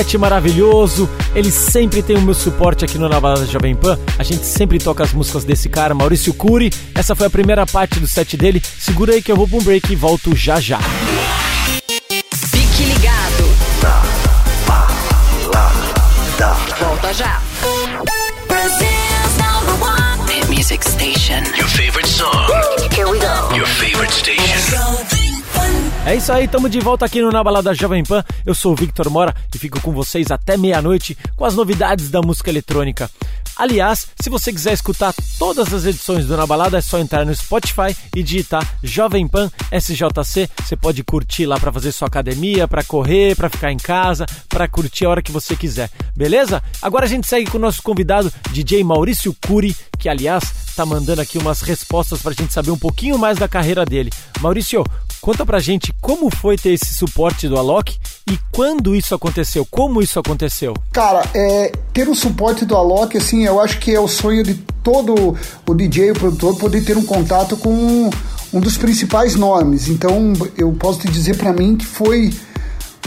Set 0.00 0.16
maravilhoso. 0.16 1.08
Ele 1.34 1.50
sempre 1.50 2.02
tem 2.02 2.16
o 2.16 2.22
meu 2.22 2.34
suporte 2.34 2.84
aqui 2.84 2.96
no 2.96 3.08
Na 3.08 3.20
Balada 3.20 3.44
Jovem 3.46 3.74
Pan. 3.74 3.98
A 4.18 4.22
gente 4.22 4.44
sempre 4.46 4.78
toca 4.78 5.04
as 5.04 5.12
músicas 5.12 5.44
desse 5.44 5.68
cara, 5.68 5.94
Maurício 5.94 6.32
Cury. 6.32 6.72
Essa 6.94 7.14
foi 7.14 7.26
a 7.26 7.30
primeira 7.30 7.66
parte 7.66 8.00
do 8.00 8.06
set 8.06 8.36
dele. 8.36 8.62
Segura 8.78 9.12
aí 9.12 9.22
que 9.22 9.30
eu 9.30 9.36
vou 9.36 9.46
pra 9.46 9.58
um 9.58 9.62
break 9.62 9.92
e 9.92 9.96
volto 9.96 10.34
já 10.34 10.58
já. 10.58 10.78
Fique 12.32 12.84
ligado. 12.84 13.50
Volta 16.78 17.12
já. 17.12 17.42
Music 20.48 20.84
station. 20.84 21.42
Your 21.56 21.68
favorite 21.68 22.08
song. 22.08 22.48
Here 22.94 23.06
we 23.06 23.18
go. 23.18 23.56
Your 23.56 23.66
favorite 23.66 24.12
station. 24.12 25.10
É 26.06 26.16
isso 26.16 26.32
aí, 26.32 26.46
estamos 26.46 26.70
de 26.70 26.80
volta 26.80 27.04
aqui 27.04 27.20
no 27.20 27.30
Na 27.30 27.44
Balada 27.44 27.74
Jovem 27.74 28.02
Pan. 28.02 28.24
Eu 28.44 28.54
sou 28.54 28.72
o 28.72 28.74
Victor 28.74 29.10
Mora 29.10 29.34
fico 29.60 29.78
com 29.82 29.92
vocês 29.92 30.30
até 30.30 30.56
meia-noite 30.56 31.16
com 31.36 31.44
as 31.44 31.54
novidades 31.54 32.08
da 32.08 32.22
música 32.22 32.48
eletrônica. 32.48 33.10
Aliás, 33.54 34.06
se 34.18 34.30
você 34.30 34.50
quiser 34.50 34.72
escutar 34.72 35.14
todas 35.38 35.74
as 35.74 35.84
edições 35.84 36.24
do 36.24 36.34
Na 36.34 36.46
Balada, 36.46 36.78
é 36.78 36.80
só 36.80 36.98
entrar 36.98 37.26
no 37.26 37.34
Spotify 37.34 37.94
e 38.16 38.22
digitar 38.22 38.66
Jovem 38.82 39.28
Pan 39.28 39.50
SJC. 39.70 40.48
Você 40.64 40.76
pode 40.76 41.04
curtir 41.04 41.44
lá 41.44 41.60
para 41.60 41.70
fazer 41.70 41.92
sua 41.92 42.08
academia, 42.08 42.66
para 42.66 42.82
correr, 42.82 43.36
para 43.36 43.50
ficar 43.50 43.70
em 43.70 43.76
casa, 43.76 44.24
para 44.48 44.66
curtir 44.66 45.04
a 45.04 45.10
hora 45.10 45.22
que 45.22 45.30
você 45.30 45.54
quiser. 45.54 45.90
Beleza? 46.16 46.62
Agora 46.80 47.04
a 47.04 47.08
gente 47.08 47.26
segue 47.26 47.50
com 47.50 47.58
o 47.58 47.60
nosso 47.60 47.82
convidado, 47.82 48.32
DJ 48.50 48.82
Maurício 48.82 49.36
Cury, 49.46 49.76
que 49.98 50.08
aliás 50.08 50.72
tá 50.74 50.86
mandando 50.86 51.20
aqui 51.20 51.36
umas 51.36 51.60
respostas 51.60 52.22
pra 52.22 52.32
gente 52.32 52.54
saber 52.54 52.70
um 52.70 52.78
pouquinho 52.78 53.18
mais 53.18 53.36
da 53.36 53.46
carreira 53.46 53.84
dele. 53.84 54.10
Maurício, 54.40 54.82
conta 55.20 55.44
pra 55.44 55.58
gente 55.58 55.92
como 56.00 56.30
foi 56.30 56.56
ter 56.56 56.70
esse 56.70 56.94
suporte 56.94 57.48
do 57.48 57.58
Alok 57.58 57.98
e 58.30 58.38
quando 58.50 58.94
isso 58.94 59.14
aconteceu, 59.14 59.66
como 59.70 60.00
isso 60.00 60.18
aconteceu. 60.18 60.74
Cara, 60.92 61.22
é, 61.34 61.72
ter 61.92 62.08
o 62.08 62.14
suporte 62.14 62.64
do 62.64 62.76
Alok, 62.76 63.16
assim, 63.16 63.44
eu 63.44 63.60
acho 63.60 63.78
que 63.78 63.94
é 63.94 64.00
o 64.00 64.08
sonho 64.08 64.42
de 64.42 64.54
todo 64.82 65.36
o 65.66 65.74
DJ, 65.74 66.12
o 66.12 66.14
produtor, 66.14 66.56
poder 66.56 66.84
ter 66.84 66.96
um 66.96 67.04
contato 67.04 67.56
com 67.56 68.10
um 68.52 68.60
dos 68.60 68.76
principais 68.76 69.34
nomes. 69.34 69.88
Então, 69.88 70.32
eu 70.56 70.72
posso 70.72 71.00
te 71.00 71.08
dizer 71.08 71.36
para 71.36 71.52
mim 71.52 71.76
que 71.76 71.86
foi 71.86 72.32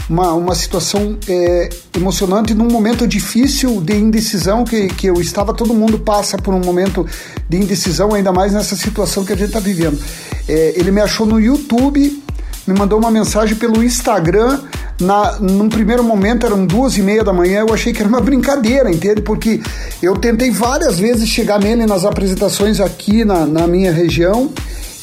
uma, 0.08 0.32
uma 0.34 0.54
situação 0.54 1.18
é, 1.28 1.68
emocionante 1.96 2.54
num 2.54 2.68
momento 2.68 3.06
difícil 3.06 3.80
de 3.80 3.96
indecisão 3.96 4.64
que, 4.64 4.88
que 4.88 5.06
eu 5.06 5.20
estava. 5.20 5.54
Todo 5.54 5.72
mundo 5.72 5.98
passa 5.98 6.36
por 6.36 6.52
um 6.52 6.60
momento 6.60 7.06
de 7.48 7.56
indecisão, 7.56 8.14
ainda 8.14 8.32
mais 8.32 8.52
nessa 8.52 8.76
situação 8.76 9.24
que 9.24 9.32
a 9.32 9.36
gente 9.36 9.48
está 9.48 9.60
vivendo. 9.60 9.98
É, 10.48 10.74
ele 10.76 10.90
me 10.90 11.00
achou 11.00 11.26
no 11.26 11.40
YouTube, 11.40 12.22
me 12.66 12.78
mandou 12.78 12.98
uma 12.98 13.10
mensagem 13.10 13.56
pelo 13.56 13.82
Instagram. 13.82 14.60
Na, 15.00 15.40
num 15.40 15.68
primeiro 15.68 16.04
momento 16.04 16.46
eram 16.46 16.64
duas 16.64 16.96
e 16.96 17.02
meia 17.02 17.24
da 17.24 17.32
manhã, 17.32 17.64
eu 17.66 17.74
achei 17.74 17.92
que 17.92 18.00
era 18.00 18.08
uma 18.08 18.20
brincadeira, 18.20 18.88
entende? 18.88 19.22
Porque 19.22 19.60
eu 20.00 20.16
tentei 20.16 20.52
várias 20.52 21.00
vezes 21.00 21.28
chegar 21.28 21.58
nele 21.58 21.84
nas 21.84 22.04
apresentações 22.04 22.78
aqui 22.78 23.24
na, 23.24 23.44
na 23.44 23.66
minha 23.66 23.92
região 23.92 24.52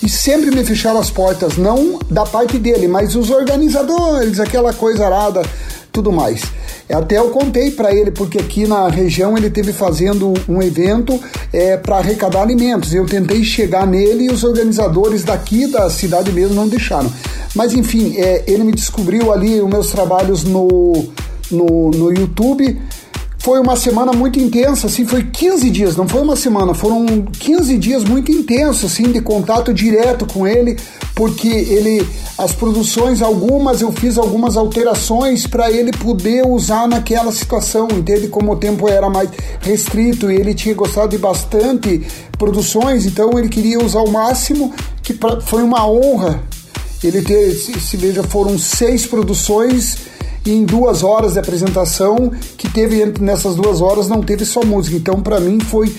e 0.02 0.10
sempre 0.10 0.52
me 0.52 0.64
fecharam 0.64 1.00
as 1.00 1.10
portas, 1.10 1.58
não 1.58 2.00
da 2.10 2.26
parte 2.26 2.58
dele, 2.58 2.88
mas 2.88 3.16
os 3.16 3.30
organizadores, 3.30 4.40
aquela 4.40 4.74
coisa 4.74 5.06
arada, 5.06 5.42
tudo 5.92 6.12
mais. 6.12 6.42
Até 6.90 7.18
eu 7.18 7.30
contei 7.30 7.72
para 7.72 7.94
ele, 7.94 8.12
porque 8.12 8.38
aqui 8.38 8.68
na 8.68 8.88
região 8.90 9.38
ele 9.38 9.50
teve 9.50 9.72
fazendo 9.72 10.34
um 10.48 10.62
evento 10.62 11.20
é, 11.54 11.78
para 11.78 11.98
arrecadar 11.98 12.42
alimentos. 12.42 12.94
Eu 12.94 13.06
tentei 13.06 13.44
chegar 13.44 13.88
nele 13.88 14.26
e 14.26 14.30
os 14.30 14.44
organizadores 14.44 15.24
daqui 15.24 15.68
da 15.68 15.90
cidade 15.90 16.32
mesmo 16.32 16.56
não 16.56 16.68
deixaram. 16.68 17.12
Mas 17.56 17.74
enfim, 17.74 18.16
é, 18.18 18.44
ele 18.48 18.64
me 18.64 18.74
descobriu 18.74 19.32
ali 19.32 19.62
os 19.62 19.70
meus 19.70 19.92
trabalhos 19.92 20.44
no, 20.44 21.12
no, 21.50 21.92
no 21.92 22.12
YouTube. 22.12 22.78
Foi 23.42 23.60
uma 23.60 23.76
semana 23.76 24.14
muito 24.14 24.40
intensa, 24.40 24.86
assim, 24.86 25.04
foi 25.04 25.24
15 25.24 25.70
dias, 25.72 25.96
não 25.96 26.08
foi 26.08 26.22
uma 26.22 26.36
semana, 26.36 26.76
foram 26.76 27.24
15 27.40 27.76
dias 27.80 28.04
muito 28.04 28.32
intensos, 28.32 28.92
assim, 28.92 29.12
de 29.12 29.20
contato 29.20 29.74
direto 29.74 30.28
com 30.28 30.46
ele, 30.46 30.78
porque 31.16 31.48
ele, 31.48 32.08
as 32.38 32.52
produções, 32.52 33.20
algumas 33.20 33.82
eu 33.82 33.92
fiz 33.92 34.20
algumas 34.20 34.56
alterações 34.56 35.48
para 35.48 35.72
ele 35.72 35.92
poder 35.92 36.46
usar 36.46 36.88
naquela 36.88 37.32
situação, 37.32 37.88
entende? 37.92 38.28
Como 38.28 38.52
o 38.52 38.58
tempo 38.58 38.88
era 38.88 39.10
mais 39.10 39.32
restrito 39.62 40.32
e 40.32 40.36
ele 40.36 40.54
tinha 40.54 40.76
gostado 40.76 41.10
de 41.10 41.18
bastante 41.18 42.06
produções, 42.38 43.08
então 43.08 43.40
ele 43.40 43.50
queria 43.50 43.84
usar 43.84 44.02
o 44.02 44.12
máximo, 44.12 44.72
que 45.02 45.16
pra, 45.16 45.42
foi 45.42 45.64
uma 45.64 45.90
honra 45.90 46.44
ele 47.04 47.24
ter, 47.24 47.56
se, 47.56 47.74
se 47.80 47.98
veja, 47.98 48.22
foram 48.22 48.60
seis 48.60 49.08
produções 49.08 50.11
em 50.46 50.64
duas 50.64 51.04
horas 51.04 51.34
de 51.34 51.40
apresentação, 51.40 52.32
que 52.58 52.70
teve 52.70 53.14
nessas 53.20 53.56
duas 53.56 53.82
horas 53.82 54.08
não 54.08 54.22
teve 54.22 54.46
só 54.46 54.64
música. 54.64 54.96
Então, 54.96 55.22
para 55.22 55.40
mim 55.40 55.60
foi, 55.60 55.96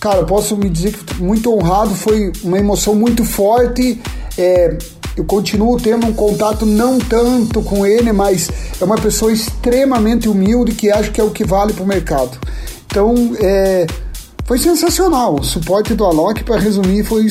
cara, 0.00 0.24
posso 0.24 0.56
me 0.56 0.68
dizer 0.68 0.92
que 0.92 1.22
muito 1.22 1.52
honrado, 1.52 1.94
foi 1.94 2.32
uma 2.42 2.58
emoção 2.58 2.94
muito 2.94 3.24
forte. 3.24 4.00
É, 4.36 4.76
eu 5.16 5.24
continuo 5.24 5.78
tendo 5.80 6.06
um 6.06 6.12
contato 6.12 6.66
não 6.66 6.98
tanto 6.98 7.62
com 7.62 7.86
ele, 7.86 8.12
mas 8.12 8.50
é 8.80 8.84
uma 8.84 8.96
pessoa 8.96 9.32
extremamente 9.32 10.28
humilde 10.28 10.72
que 10.72 10.90
acho 10.90 11.12
que 11.12 11.20
é 11.20 11.24
o 11.24 11.30
que 11.30 11.44
vale 11.44 11.72
para 11.72 11.84
o 11.84 11.86
mercado. 11.86 12.36
Então, 12.86 13.14
é, 13.40 13.86
foi 14.44 14.58
sensacional. 14.58 15.36
O 15.36 15.44
suporte 15.44 15.94
do 15.94 16.04
Alok, 16.04 16.44
para 16.44 16.58
resumir, 16.58 17.04
foi 17.04 17.26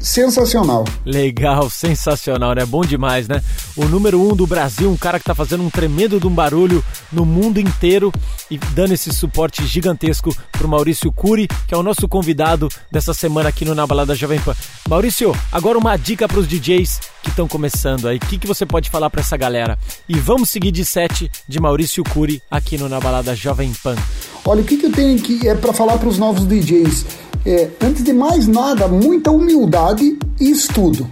sensacional. 0.00 0.84
Legal, 1.04 1.70
sensacional, 1.70 2.54
né? 2.54 2.64
Bom 2.64 2.82
demais, 2.82 3.28
né? 3.28 3.42
O 3.76 3.84
número 3.84 4.20
um 4.20 4.34
do 4.34 4.46
Brasil, 4.46 4.90
um 4.90 4.96
cara 4.96 5.18
que 5.18 5.24
tá 5.24 5.34
fazendo 5.34 5.62
um 5.62 5.70
tremendo 5.70 6.18
de 6.18 6.26
um 6.26 6.34
barulho 6.34 6.84
no 7.12 7.24
mundo 7.24 7.58
inteiro 7.58 8.12
e 8.50 8.58
dando 8.58 8.92
esse 8.92 9.12
suporte 9.12 9.66
gigantesco 9.66 10.34
pro 10.52 10.68
Maurício 10.68 11.12
Cury, 11.12 11.48
que 11.66 11.74
é 11.74 11.76
o 11.76 11.82
nosso 11.82 12.08
convidado 12.08 12.68
dessa 12.90 13.14
semana 13.14 13.48
aqui 13.48 13.64
no 13.64 13.74
Na 13.74 13.86
Balada 13.86 14.14
Jovem 14.14 14.40
Pan. 14.40 14.54
Maurício, 14.88 15.34
agora 15.52 15.78
uma 15.78 15.96
dica 15.96 16.26
pros 16.26 16.48
DJs 16.48 17.00
que 17.22 17.30
estão 17.30 17.46
começando 17.46 18.08
aí. 18.08 18.16
O 18.16 18.20
que, 18.20 18.38
que 18.38 18.46
você 18.46 18.64
pode 18.64 18.90
falar 18.90 19.10
para 19.10 19.20
essa 19.20 19.36
galera? 19.36 19.78
E 20.08 20.18
vamos 20.18 20.50
seguir 20.50 20.70
de 20.70 20.84
set 20.84 21.30
de 21.48 21.60
Maurício 21.60 22.02
Cury 22.04 22.42
aqui 22.50 22.78
no 22.78 22.88
Na 22.88 23.00
Balada 23.00 23.34
Jovem 23.34 23.72
Pan. 23.82 23.96
Olha, 24.44 24.62
o 24.62 24.64
que, 24.64 24.76
que 24.76 24.86
eu 24.86 24.92
tenho 24.92 25.18
que 25.20 25.46
é 25.48 25.54
para 25.54 25.72
falar 25.72 25.98
para 25.98 26.08
os 26.08 26.18
novos 26.18 26.46
DJs? 26.46 27.06
É, 27.44 27.68
antes 27.80 28.02
de 28.04 28.12
mais 28.12 28.46
nada, 28.46 28.86
muita 28.88 29.30
humildade 29.30 30.18
e 30.40 30.50
estudo. 30.50 31.08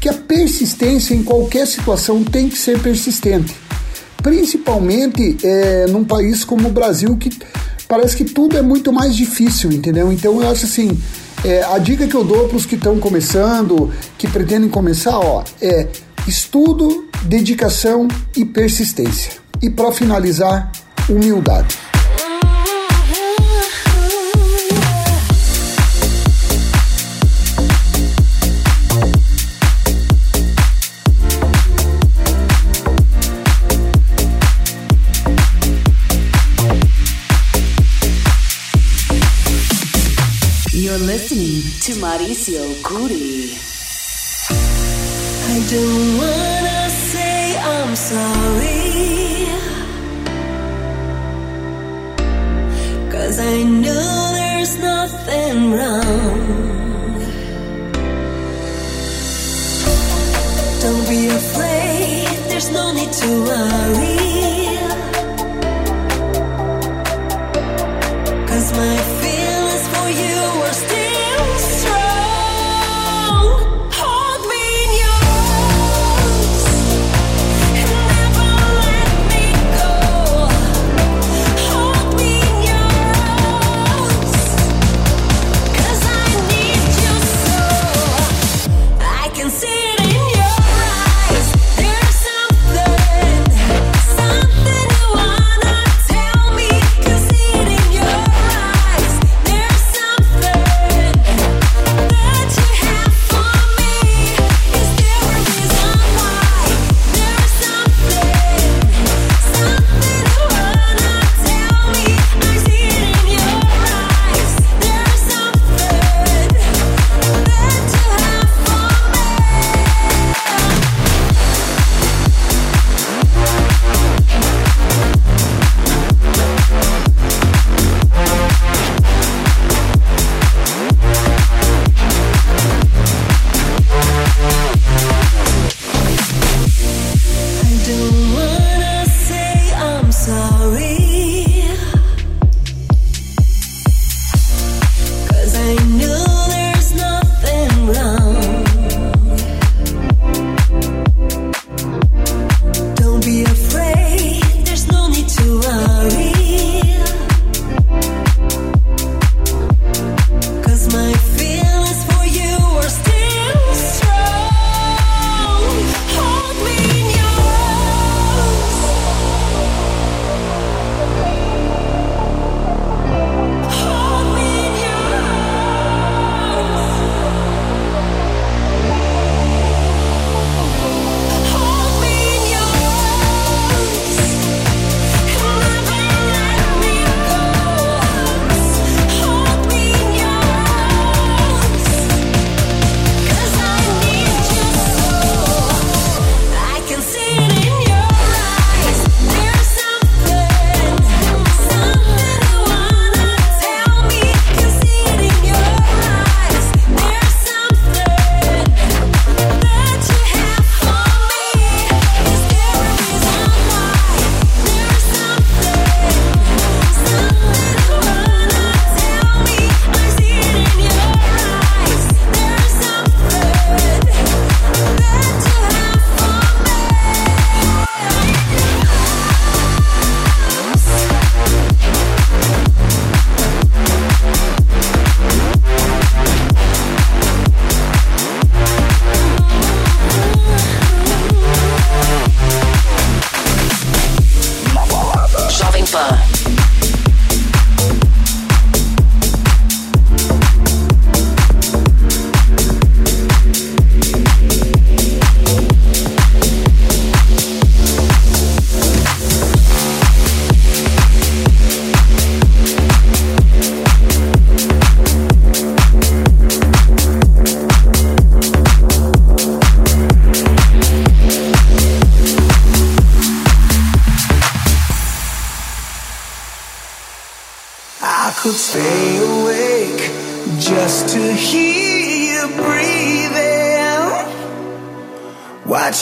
Que 0.00 0.08
a 0.08 0.14
persistência 0.14 1.14
em 1.14 1.22
qualquer 1.22 1.66
situação 1.66 2.24
tem 2.24 2.48
que 2.48 2.58
ser 2.58 2.80
persistente. 2.80 3.54
Principalmente 4.22 5.36
é, 5.42 5.86
num 5.86 6.04
país 6.04 6.44
como 6.44 6.68
o 6.68 6.72
Brasil, 6.72 7.16
que 7.16 7.30
parece 7.92 8.16
que 8.16 8.24
tudo 8.24 8.56
é 8.56 8.62
muito 8.62 8.90
mais 8.90 9.14
difícil, 9.14 9.70
entendeu? 9.70 10.10
Então 10.10 10.40
eu 10.40 10.50
acho 10.50 10.64
assim, 10.64 10.98
é, 11.44 11.62
a 11.62 11.76
dica 11.76 12.06
que 12.06 12.14
eu 12.14 12.24
dou 12.24 12.48
para 12.48 12.56
os 12.56 12.64
que 12.64 12.74
estão 12.74 12.98
começando, 12.98 13.92
que 14.16 14.26
pretendem 14.26 14.70
começar, 14.70 15.18
ó, 15.18 15.44
é 15.60 15.88
estudo, 16.26 17.06
dedicação 17.24 18.08
e 18.34 18.46
persistência. 18.46 19.32
E 19.60 19.68
para 19.68 19.92
finalizar, 19.92 20.72
humildade. 21.06 21.91
To 41.80 41.92
Mauricio 41.94 42.64
Curi. 42.82 43.56
I 44.50 45.56
don't 45.72 46.18
wanna 46.18 46.90
say 47.10 47.56
I'm 47.58 47.96
sorry. 47.96 48.82
Cause 53.12 53.38
I 53.38 53.62
know 53.62 54.32
there's 54.40 54.78
nothing 54.78 55.72
wrong. 55.72 56.40
Don't 60.82 61.08
be 61.08 61.28
afraid, 61.28 62.28
there's 62.48 62.70
no 62.70 62.92
need 62.92 63.12
to 63.22 63.30
worry. 63.48 64.18
Cause 68.48 68.72
my 68.72 69.21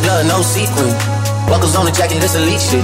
Glove, 0.00 0.24
no 0.24 0.40
sequin. 0.40 0.88
Buckles 1.52 1.76
on 1.76 1.84
the 1.84 1.92
jacket, 1.92 2.24
it's 2.24 2.32
elite 2.34 2.60
shit. 2.60 2.80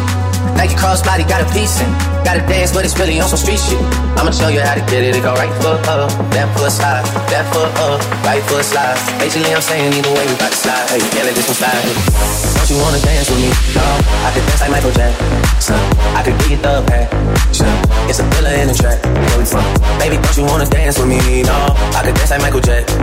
Nike 0.60 0.76
crossbody 0.76 1.24
got 1.24 1.40
a 1.40 1.48
piece 1.56 1.80
in. 1.80 1.88
Gotta 2.20 2.44
dance, 2.44 2.68
but 2.68 2.84
it's 2.84 2.92
really 3.00 3.16
on 3.16 3.28
some 3.32 3.40
street 3.40 3.56
shit. 3.56 3.80
I'ma 4.20 4.28
show 4.28 4.52
you 4.52 4.60
how 4.60 4.76
to 4.76 4.84
get 4.92 5.00
it. 5.08 5.16
It 5.16 5.22
go 5.22 5.32
right 5.32 5.48
foot 5.64 5.80
up, 5.88 6.12
left 6.36 6.52
foot 6.58 6.68
slide, 6.68 7.06
left 7.32 7.48
foot 7.54 7.72
up, 7.80 7.96
right 8.28 8.44
foot 8.44 8.60
slide. 8.60 8.98
Basically, 9.16 9.48
I'm 9.54 9.64
saying 9.64 9.88
either 9.96 10.12
way 10.12 10.26
we 10.28 10.36
bout 10.36 10.52
to 10.52 10.58
slide. 10.60 10.84
Hey, 10.92 11.00
yeah, 11.16 11.24
let 11.24 11.32
this 11.32 11.48
one 11.48 11.56
slide. 11.56 11.80
Don't 11.80 12.68
you 12.68 12.78
wanna 12.84 13.00
dance 13.00 13.30
with 13.32 13.40
me? 13.40 13.50
No, 13.72 13.86
I 14.26 14.28
could 14.36 14.44
dance 14.44 14.60
like 14.60 14.72
Michael 14.76 14.92
Jackson. 14.92 15.80
I 16.12 16.20
could 16.20 16.36
get 16.44 16.60
the 16.60 16.84
passion. 16.84 17.72
It's 18.04 18.20
a 18.20 18.26
thriller 18.36 18.52
in 18.52 18.68
the 18.68 18.76
track. 18.76 19.00
Where 19.00 19.38
we 19.40 19.46
from? 19.48 19.64
Baby, 19.96 20.20
don't 20.20 20.36
you 20.36 20.44
wanna 20.44 20.68
dance 20.68 21.00
with 21.00 21.08
me? 21.08 21.40
No, 21.40 21.56
I 21.96 22.04
could 22.04 22.12
dance 22.20 22.30
like 22.36 22.44
Michael 22.44 22.60
Jackson. 22.60 23.00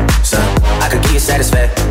I 0.82 0.88
could 0.90 1.02
give 1.04 1.14
you 1.14 1.24
satisfaction. 1.24 1.86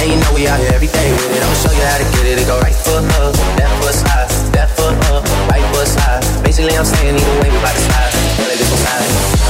And 0.00 0.06
you 0.10 0.16
know 0.20 0.32
we 0.34 0.48
out 0.48 0.60
here 0.60 0.72
every 0.72 0.88
day 0.88 1.08
with 1.12 1.30
it. 1.30 1.42
I'ma 1.42 1.56
show 1.60 1.72
you 1.72 1.84
how 1.84 1.98
to 1.98 2.06
get 2.16 2.24
it. 2.26 2.40
It 2.40 2.46
go 2.46 2.58
right 2.60 2.74
foot 2.74 3.04
up, 3.20 3.34
left 3.58 3.74
foot 3.80 3.94
slide, 3.94 4.28
left 4.54 4.72
foot 4.76 4.94
up, 5.12 5.22
right 5.50 5.64
foot 5.72 5.86
slide. 5.86 6.22
Basically, 6.42 6.74
I'm 6.76 6.84
saying 6.84 7.16
either 7.16 7.36
way 7.42 7.50
we 7.52 7.58
bout 7.60 7.74
to 7.74 7.82
slide. 7.84 8.12
Let 8.48 8.58
one 8.58 8.80
slide. 8.80 9.40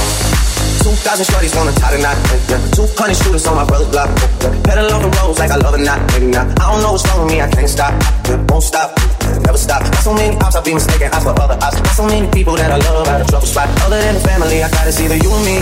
2,000 0.81 1.25
shorties 1.29 1.53
wanna 1.55 1.71
tie 1.77 1.93
the 1.93 2.01
knot. 2.01 2.17
Yeah. 2.49 2.57
200 2.73 3.15
shooters 3.15 3.45
on 3.47 3.55
my 3.55 3.65
brother's 3.65 3.89
block. 3.89 4.09
Yeah. 4.41 4.53
Pedal 4.65 4.91
on 4.91 5.01
the 5.01 5.11
roads 5.21 5.37
like 5.39 5.51
I 5.51 5.57
love 5.57 5.75
it 5.75 5.85
not. 5.85 6.01
Maybe 6.13 6.27
not. 6.27 6.47
I 6.59 6.73
don't 6.73 6.81
know 6.81 6.93
what's 6.93 7.05
wrong 7.07 7.25
with 7.25 7.33
me, 7.33 7.41
I 7.41 7.49
can't 7.49 7.69
stop. 7.69 7.93
Yeah. 8.25 8.41
Won't 8.49 8.63
stop. 8.63 8.97
Never 9.45 9.57
stop. 9.57 9.83
Got 9.83 10.03
so 10.03 10.13
many 10.13 10.35
ops, 10.41 10.55
I'll 10.55 10.63
be 10.63 10.73
mistaken. 10.73 11.13
Eyes 11.13 11.23
for 11.23 11.37
other 11.39 11.57
ops. 11.61 11.77
Got 11.79 11.95
so 11.95 12.05
many 12.05 12.27
people 12.29 12.55
that 12.57 12.71
I 12.71 12.77
love 12.77 13.07
out 13.07 13.21
of 13.21 13.27
trouble 13.27 13.47
spot. 13.47 13.69
Other 13.85 14.01
than 14.01 14.15
the 14.15 14.21
family, 14.21 14.63
I 14.63 14.69
gotta 14.69 14.91
see 14.91 15.07
the 15.07 15.17
you 15.17 15.31
and 15.31 15.45
me. 15.45 15.57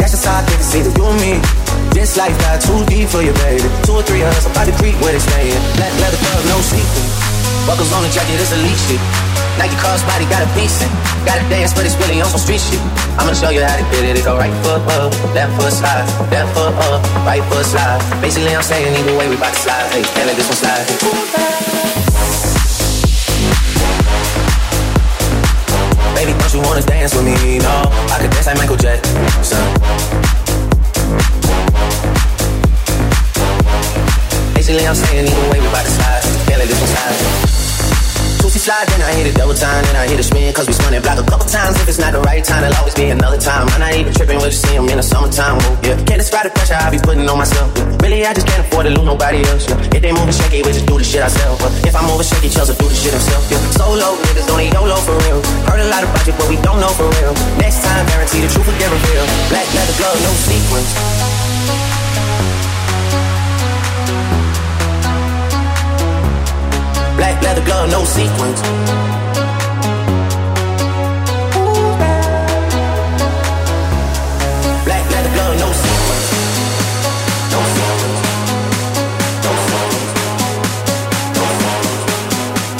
That's 0.00 0.12
just 0.12 0.24
how 0.24 0.40
I 0.40 0.44
it's 0.56 0.74
either 0.74 0.90
you 0.96 1.04
and 1.06 1.20
me. 1.20 1.63
This 1.94 2.18
life 2.18 2.34
got 2.42 2.58
too 2.58 2.82
deep 2.90 3.06
for 3.06 3.22
you, 3.22 3.30
baby. 3.46 3.62
Two 3.86 3.94
or 3.94 4.02
three 4.02 4.26
of 4.26 4.34
us, 4.34 4.50
about 4.50 4.66
to 4.66 4.74
creep 4.82 4.98
where 4.98 5.14
they 5.14 5.22
staying. 5.22 5.54
Black 5.78 5.94
leather 6.02 6.18
glove, 6.18 6.42
no 6.50 6.58
sequin. 6.58 7.06
Buckles 7.70 7.94
on 7.94 8.02
the 8.02 8.10
jacket, 8.10 8.34
it's 8.34 8.50
elite 8.50 8.76
shit. 8.90 8.98
Nike 9.56 9.78
crossbody 9.78 10.26
got 10.26 10.42
a 10.42 10.50
piece 10.58 10.82
in. 10.82 10.90
Gotta 11.22 11.46
dance, 11.46 11.70
but 11.70 11.86
it's 11.86 11.94
really 12.02 12.18
on 12.18 12.26
some 12.26 12.42
street 12.42 12.58
shit. 12.58 12.82
I'ma 13.14 13.32
show 13.32 13.54
you 13.54 13.62
how 13.62 13.78
to 13.78 13.86
get 13.94 14.10
it. 14.10 14.18
It 14.18 14.26
go 14.26 14.34
right 14.34 14.52
foot 14.66 14.82
up, 14.98 15.14
left 15.38 15.54
foot 15.54 15.70
slide, 15.70 16.02
left 16.34 16.50
foot 16.52 16.74
up, 16.90 16.98
right 17.22 17.40
foot 17.46 17.62
slide. 17.62 18.02
Basically, 18.18 18.50
I'm 18.50 18.66
saying 18.66 18.90
either 18.90 19.14
way 19.14 19.30
we 19.30 19.38
bout 19.38 19.54
to 19.54 19.60
slide. 19.62 19.86
Hey, 19.94 20.02
can't 20.02 20.26
let 20.26 20.34
this 20.34 20.50
one 20.50 20.58
slide. 20.58 20.82
Baby, 26.18 26.34
don't 26.42 26.52
you 26.52 26.60
wanna 26.66 26.82
dance 26.82 27.14
with 27.14 27.22
me? 27.22 27.62
No, 27.62 27.86
I 28.10 28.18
could 28.18 28.34
dance 28.34 28.50
like 28.50 28.58
Michael 28.58 28.76
Jackson. 28.82 29.14
Basically, 34.64 34.88
I'm 34.88 34.96
saying 34.96 35.28
either 35.28 35.48
way 35.52 35.60
we 35.60 35.68
bout 35.68 35.84
to 35.84 35.92
slide. 35.92 36.24
Let 36.56 36.64
this 36.64 36.80
one 36.80 36.88
slide. 36.88 37.44
Slide, 38.64 38.88
then 38.88 39.04
I 39.04 39.12
hit 39.12 39.28
it 39.28 39.36
double 39.36 39.52
time, 39.52 39.84
then 39.84 39.92
I 39.92 40.08
hit 40.08 40.16
it 40.16 40.24
spin, 40.24 40.48
cause 40.56 40.64
we 40.64 40.72
spun 40.72 40.96
it 40.96 41.04
block 41.04 41.20
a 41.20 41.26
couple 41.28 41.44
times. 41.44 41.76
If 41.84 41.84
it's 41.84 42.00
not 42.00 42.16
the 42.16 42.24
right 42.24 42.40
time, 42.40 42.64
it'll 42.64 42.80
always 42.80 42.96
be 42.96 43.12
another 43.12 43.36
time. 43.36 43.68
I'm 43.68 43.76
not 43.76 43.92
even 43.92 44.08
tripping, 44.08 44.40
we'll 44.40 44.48
just 44.48 44.64
see 44.64 44.72
'em 44.72 44.88
in 44.88 44.96
the 44.96 45.04
summertime. 45.04 45.60
Oh, 45.60 45.76
yeah. 45.84 46.00
Can't 46.08 46.16
describe 46.16 46.48
the 46.48 46.54
pressure 46.56 46.80
I 46.80 46.88
be 46.88 46.96
putting 46.96 47.28
on 47.28 47.36
myself. 47.36 47.68
yeah. 47.76 47.84
Really, 48.00 48.24
I 48.24 48.32
just 48.32 48.48
can't 48.48 48.64
afford 48.64 48.88
to 48.88 48.92
lose 48.96 49.04
nobody 49.04 49.44
else. 49.44 49.68
Yeah. 49.68 49.76
If 49.92 50.00
they 50.00 50.12
moving 50.16 50.32
shaky, 50.32 50.64
we 50.64 50.72
just 50.72 50.88
do 50.88 50.96
the 50.96 51.04
shit 51.04 51.20
ourselves. 51.20 51.60
But 51.60 51.76
if 51.84 51.92
I'm 51.92 52.08
moving 52.08 52.24
shaky, 52.24 52.48
Chelsea 52.48 52.72
do 52.72 52.88
the 52.88 52.96
shit 52.96 53.12
himself. 53.12 53.44
Yeah. 53.52 53.60
Solo 53.76 54.16
niggas 54.16 54.46
don't 54.48 54.60
need 54.64 54.72
YOLO 54.72 54.96
for 55.04 55.12
real. 55.28 55.44
Heard 55.68 55.84
a 55.84 55.88
lot 55.92 56.00
about 56.08 56.24
you, 56.24 56.32
but 56.40 56.48
we 56.48 56.56
don't 56.64 56.80
know 56.80 56.92
for 56.96 57.04
real. 57.20 57.36
Next 57.60 57.84
time, 57.84 58.00
guarantee 58.08 58.40
the 58.40 58.48
truth 58.48 58.64
will 58.64 58.80
get 58.80 58.88
revealed. 58.88 59.28
Black 59.52 59.68
leather 59.76 59.96
glove, 60.00 60.16
no 60.24 60.32
sequins. 60.48 61.43
Black 67.16 67.40
leather 67.42 67.64
glove, 67.64 67.90
no 67.90 68.04
sequins. 68.04 68.60
Black 74.84 75.10
leather 75.10 75.32
glove, 75.34 75.56
no 75.60 75.72
sequins. 75.72 76.26
No 77.52 77.60
sequins. 77.74 78.20
No 79.44 79.52
sequins. 79.64 80.10
No 81.34 81.44
sequins. 81.60 82.74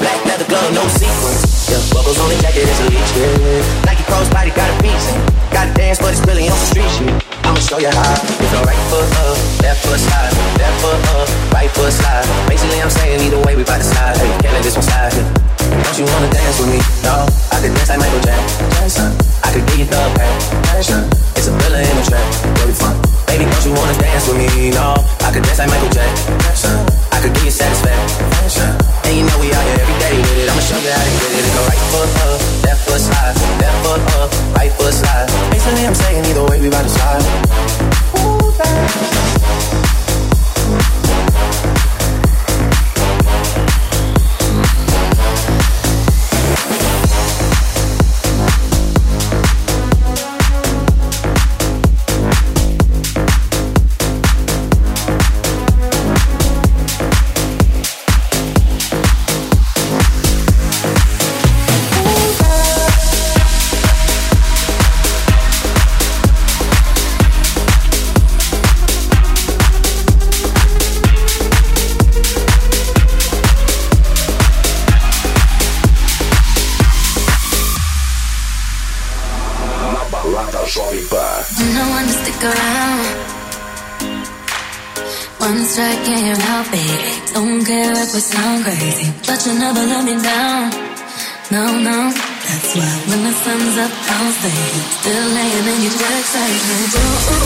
Black 0.00 0.20
leather 0.26 0.46
glove, 0.46 0.72
no 0.74 0.88
sequins. 0.88 1.70
Yeah, 1.70 1.94
buckles 1.94 2.18
on 2.18 2.28
the 2.30 2.36
jacket, 2.42 2.68
it's 2.68 2.80
elite 2.80 3.08
shit. 3.08 3.89
Nike 4.10 4.26
crossbody 4.26 4.54
got 4.54 4.68
a 4.70 4.76
piece. 4.82 5.06
Got 5.54 5.70
to 5.70 5.74
dance, 5.74 5.98
but 5.98 6.10
it's 6.10 6.22
really 6.26 6.48
on 6.48 6.56
some 6.58 6.70
street 6.74 6.90
shit. 6.90 7.14
I'ma 7.46 7.58
show 7.62 7.78
you 7.78 7.90
how. 7.90 8.14
It's 8.42 8.50
the 8.50 8.62
right 8.66 8.82
foot 8.90 9.06
up, 9.06 9.38
left 9.62 9.86
foot 9.86 9.98
slide, 9.98 10.34
left 10.58 10.76
foot 10.82 10.98
up, 11.14 11.28
right 11.54 11.70
foot 11.70 11.92
slide. 11.92 12.26
Basically, 12.48 12.80
I'm 12.82 12.90
saying 12.90 13.20
either 13.22 13.40
way 13.46 13.54
we 13.56 13.62
bout 13.62 13.78
to 13.78 13.86
slide. 13.86 14.16
Hey, 14.18 14.30
can't 14.42 14.54
let 14.54 14.62
this 14.62 14.74
one 14.74 14.86
slide. 14.86 15.14
Don't 15.14 15.98
you 15.98 16.06
wanna 16.06 16.30
dance 16.30 16.58
with 16.58 16.70
me? 16.70 16.80
No, 17.06 17.26
I 17.54 17.56
could 17.62 17.74
dance 17.74 17.90
like 17.90 18.00
Michael 18.02 18.22
Jackson. 18.22 19.10
I 19.46 19.48
could 19.54 19.66
give 19.70 19.78
you 19.78 19.86
the 19.86 20.02
passion. 20.66 21.06
It's 21.38 21.46
a 21.46 21.52
thriller 21.62 21.82
in 21.82 21.94
the 21.94 22.04
track. 22.06 22.26
We 22.66 22.74
from? 22.74 22.94
Baby, 23.26 23.46
don't 23.46 23.64
you 23.64 23.72
wanna 23.74 23.96
dance 23.98 24.26
with 24.26 24.38
me? 24.38 24.70
No, 24.70 24.98
I 25.22 25.30
could 25.30 25.42
dance 25.46 25.58
like 25.58 25.70
Michael 25.70 25.90
Jackson. 25.90 26.78
I 27.14 27.18
could 27.22 27.34
give 27.34 27.44
you 27.44 27.54
satisfaction. 27.54 28.79
I'ma 30.60 30.68
show 30.68 30.76
you 30.84 30.92
how 30.92 31.00
to 31.00 31.10
get 31.32 31.40
it. 31.40 31.54
Go 31.56 31.62
right 31.64 31.84
foot 31.88 32.10
up, 32.28 32.40
left 32.64 32.84
foot 32.84 33.00
slide, 33.00 33.34
left 33.60 33.80
foot 33.82 34.00
up, 34.20 34.30
right 34.54 34.72
foot 34.72 34.92
slide. 34.92 35.28
Basically, 35.50 35.86
I'm 35.86 35.94
saying 35.94 36.24
either 36.26 36.44
way 36.44 36.60
we 36.60 36.68
bout 36.68 36.82
to 36.82 36.90
slide. 36.90 37.24
Ooh, 38.20 39.09
thing, 94.40 94.52
the 95.02 95.34
lamb 95.34 95.68
and 95.68 95.82
you 95.82 95.90
got 95.90 96.18
excitement. 96.18 97.39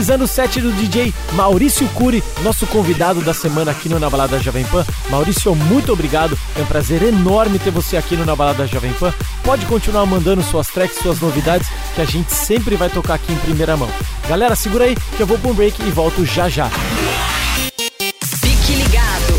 Finalizando 0.00 0.24
o 0.24 0.28
set 0.28 0.60
do 0.62 0.72
DJ 0.72 1.12
Maurício 1.32 1.86
Cury, 1.88 2.24
nosso 2.42 2.66
convidado 2.66 3.20
da 3.20 3.34
semana 3.34 3.70
aqui 3.70 3.86
no 3.86 3.98
Na 3.98 4.08
Balada 4.08 4.40
Jovem 4.40 4.64
Pan. 4.64 4.82
Maurício, 5.10 5.54
muito 5.54 5.92
obrigado. 5.92 6.38
É 6.56 6.62
um 6.62 6.64
prazer 6.64 7.02
enorme 7.02 7.58
ter 7.58 7.70
você 7.70 7.98
aqui 7.98 8.16
no 8.16 8.24
Na 8.24 8.34
Balada 8.34 8.66
Jovem 8.66 8.94
Pan. 8.94 9.12
Pode 9.44 9.66
continuar 9.66 10.06
mandando 10.06 10.42
suas 10.42 10.68
tracks, 10.68 11.02
suas 11.02 11.20
novidades, 11.20 11.68
que 11.94 12.00
a 12.00 12.06
gente 12.06 12.32
sempre 12.32 12.76
vai 12.76 12.88
tocar 12.88 13.12
aqui 13.16 13.30
em 13.30 13.36
primeira 13.36 13.76
mão. 13.76 13.90
Galera, 14.26 14.56
segura 14.56 14.84
aí 14.84 14.96
que 15.18 15.20
eu 15.20 15.26
vou 15.26 15.38
pra 15.38 15.50
um 15.50 15.54
break 15.54 15.82
e 15.82 15.90
volto 15.90 16.24
já 16.24 16.48
já. 16.48 16.70
Fique 18.40 18.72
ligado. 18.72 19.34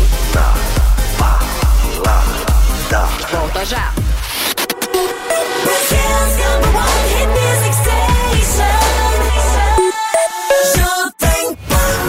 Volta 3.32 3.64
já. 3.64 4.01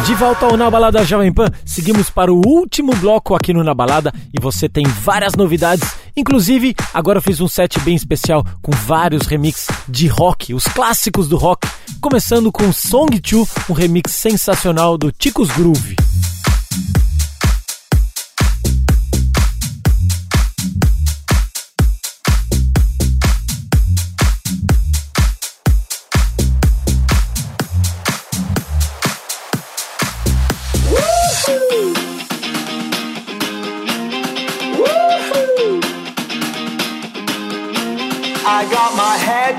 De 0.05 0.13
volta 0.15 0.45
ao 0.45 0.57
Na 0.57 0.69
Balada 0.69 1.05
Jovem 1.05 1.31
Pan, 1.31 1.49
seguimos 1.65 2.09
para 2.09 2.31
o 2.31 2.41
último 2.45 2.93
bloco 2.97 3.33
aqui 3.35 3.53
no 3.53 3.63
Na 3.63 3.73
Balada 3.73 4.11
e 4.33 4.41
você 4.41 4.67
tem 4.67 4.83
várias 4.83 5.33
novidades. 5.33 5.95
Inclusive, 6.15 6.75
agora 6.93 7.19
eu 7.19 7.21
fiz 7.21 7.39
um 7.39 7.47
set 7.47 7.79
bem 7.79 7.95
especial 7.95 8.45
com 8.61 8.71
vários 8.73 9.25
remixes 9.25 9.67
de 9.87 10.07
rock, 10.07 10.53
os 10.53 10.65
clássicos 10.65 11.29
do 11.29 11.37
rock, 11.37 11.65
começando 12.01 12.51
com 12.51 12.73
Song 12.73 13.17
2, 13.17 13.47
um 13.69 13.73
remix 13.73 14.11
sensacional 14.11 14.97
do 14.97 15.09
Ticos 15.09 15.49
Groove. 15.51 15.95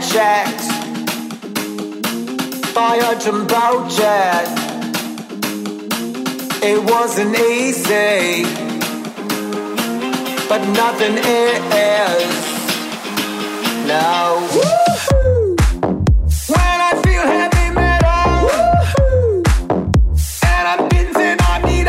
Checked 0.00 0.68
by 2.74 2.96
a 2.96 3.18
jumbo 3.18 3.88
jet. 3.88 4.48
It 6.62 6.82
wasn't 6.82 7.36
easy, 7.38 8.44
but 10.48 10.62
nothing 10.80 11.16
is. 11.18 12.34
No. 13.86 14.48
When 16.52 16.78
I 16.88 16.92
feel 17.04 17.24
heavy 17.36 17.68
metal, 17.74 18.50
and 20.52 20.68
I'm 20.72 20.88
busy, 20.88 21.36
I 21.38 21.58
need 21.66 21.88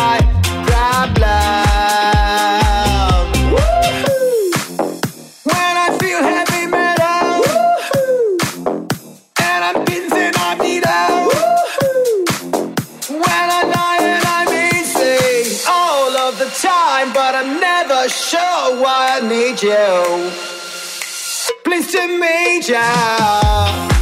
my 0.00 0.16
problem. 0.68 1.58
Woo-hoo. 3.54 4.52
When 5.50 5.72
I 5.86 5.88
feel 6.00 6.20
heavy 6.32 6.64
metal, 6.76 7.26
Woo-hoo. 7.42 8.38
and 9.48 9.60
I'm 9.68 9.78
pinching 9.88 10.32
my 10.42 10.52
needle. 10.64 11.14
Woo-hoo. 11.28 12.24
When 13.24 13.46
I'm 13.58 13.68
lying, 13.78 14.22
I'm 14.36 14.50
insane 14.76 15.50
all 15.68 16.12
of 16.26 16.32
the 16.42 16.50
time, 16.68 17.08
but 17.12 17.32
I'm 17.40 17.52
never 17.60 18.00
sure 18.08 18.64
why 18.82 19.18
I 19.18 19.20
need 19.34 19.58
you. 19.62 19.90
Please 21.64 21.88
to 21.92 22.02
me, 22.22 22.36
you. 22.72 23.97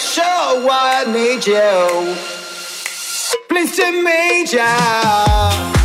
show 0.00 0.66
I 0.70 1.04
need 1.06 1.46
you. 1.46 2.16
Please 3.48 3.76
to 3.76 3.92
me, 4.02 4.44
yeah. 4.44 5.79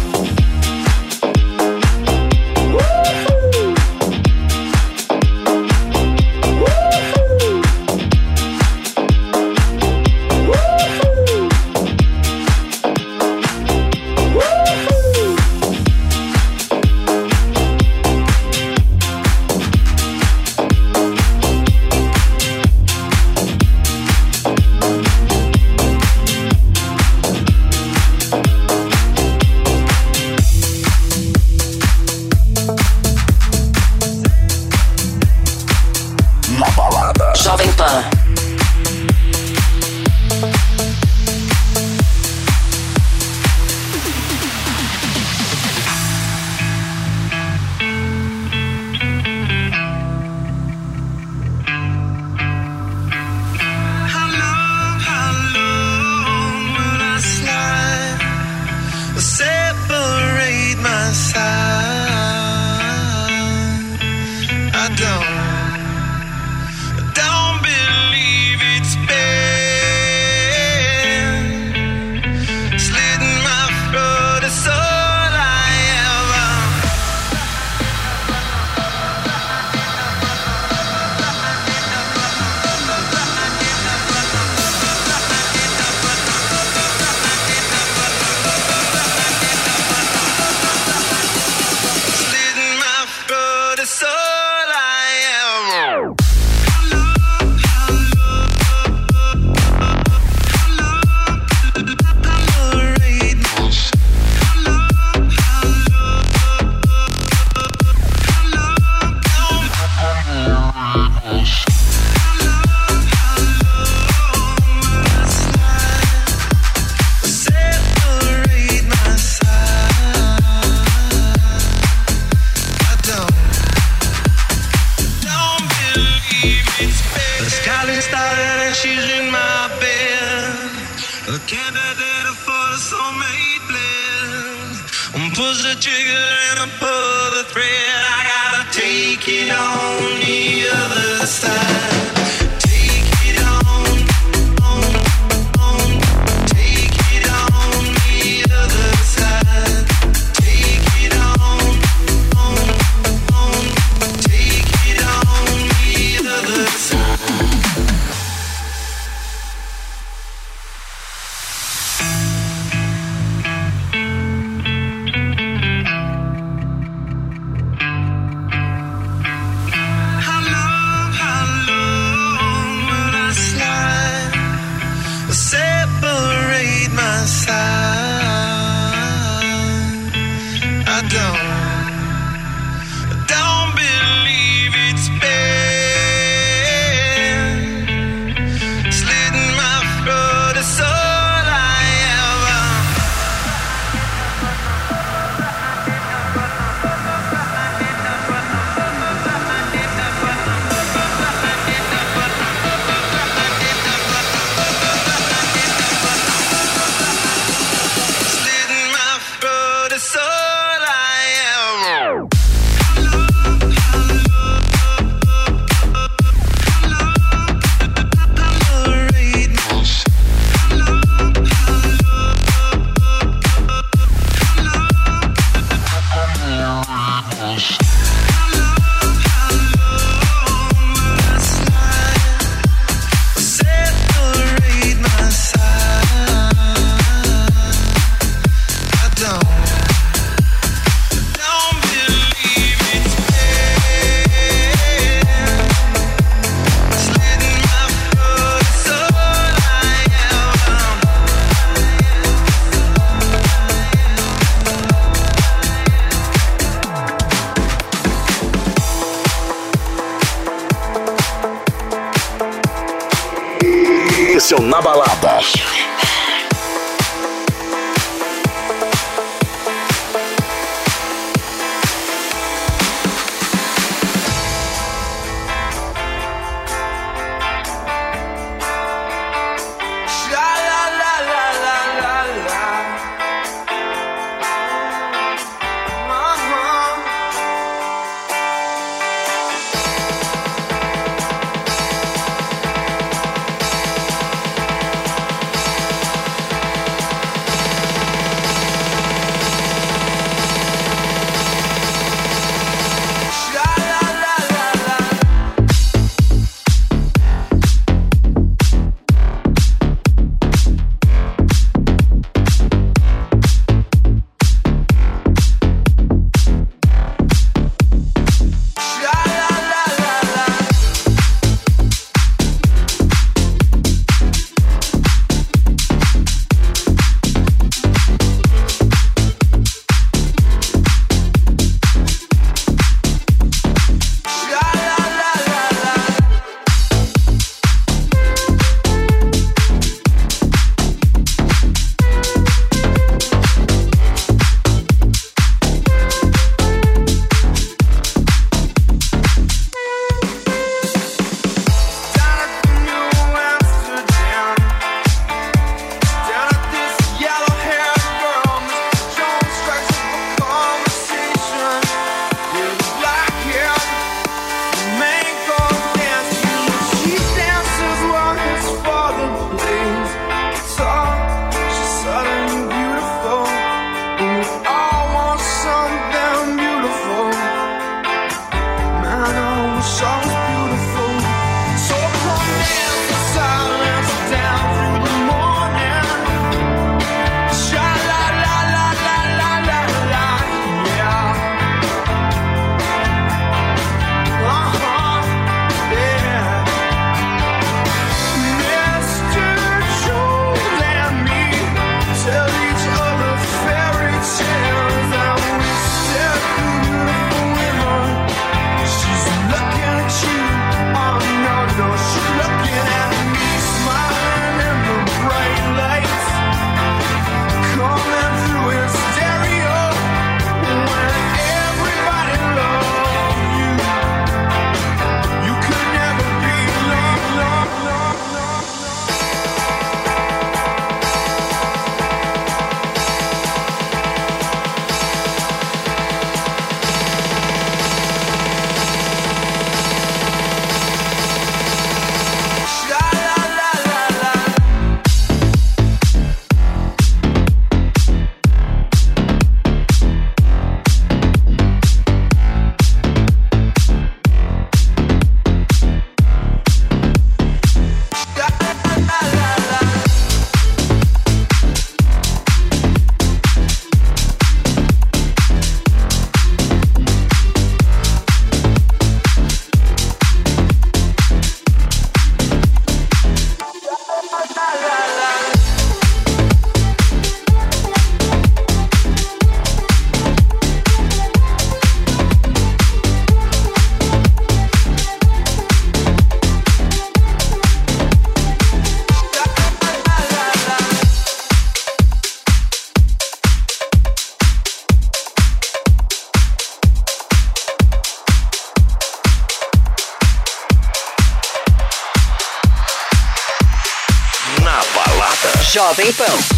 Balada. 506.12 506.55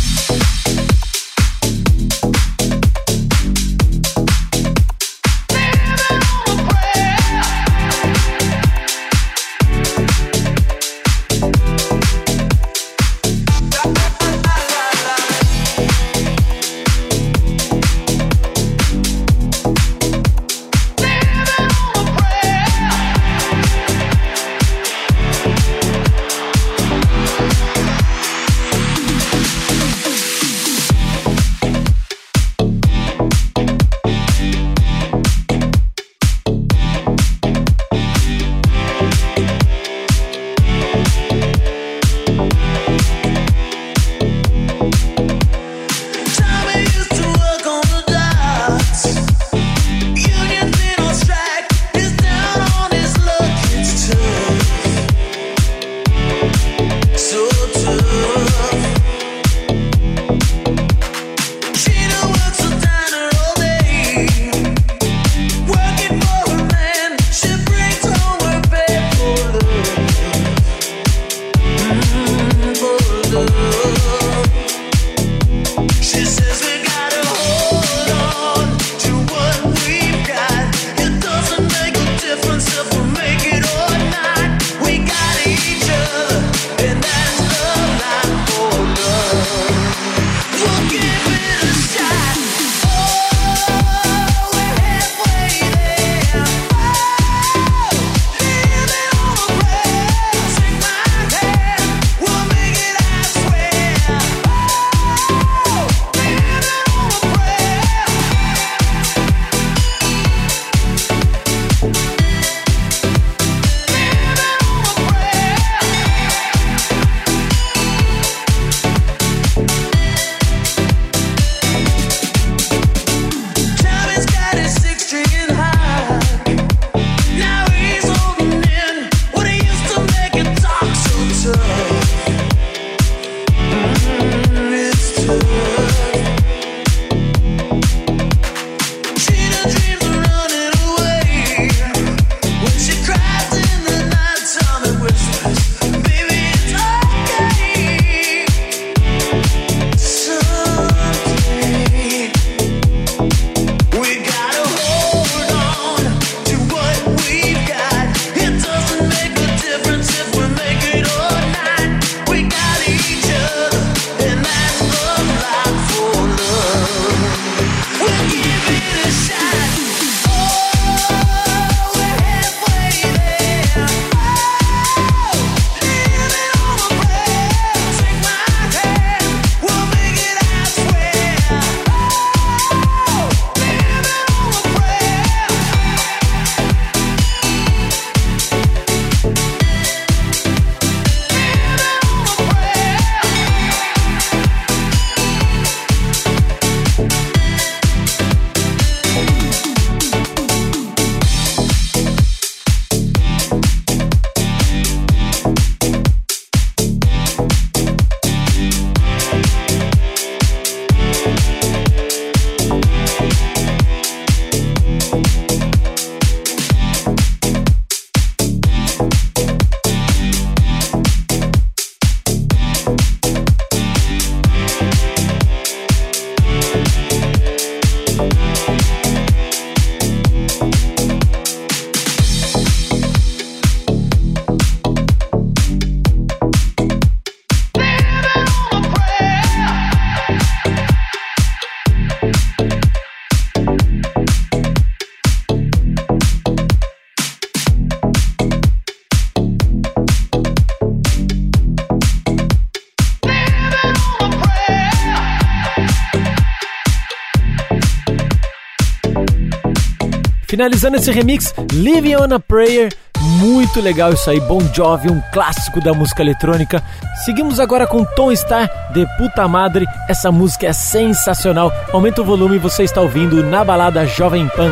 Finalizando 260.57 260.97
esse 260.97 261.11
remix, 261.11 261.53
Living 261.71 262.15
on 262.15 262.33
a 262.33 262.39
Prayer. 262.39 262.91
Muito 263.39 263.79
legal 263.79 264.11
isso 264.11 264.27
aí, 264.27 264.39
Bon 264.39 264.59
Jovi, 264.73 265.07
um 265.07 265.21
clássico 265.31 265.79
da 265.79 265.93
música 265.93 266.23
eletrônica. 266.23 266.81
Seguimos 267.23 267.59
agora 267.59 267.85
com 267.85 268.03
Tom 268.03 268.35
Star, 268.35 268.67
de 268.91 269.05
Puta 269.19 269.47
Madre. 269.47 269.85
Essa 270.09 270.31
música 270.31 270.65
é 270.65 270.73
sensacional. 270.73 271.71
Aumenta 271.93 272.23
o 272.23 272.25
volume, 272.25 272.57
você 272.57 272.81
está 272.81 273.01
ouvindo 273.01 273.43
na 273.43 273.63
balada 273.63 274.07
Jovem 274.07 274.47
Pan. 274.47 274.71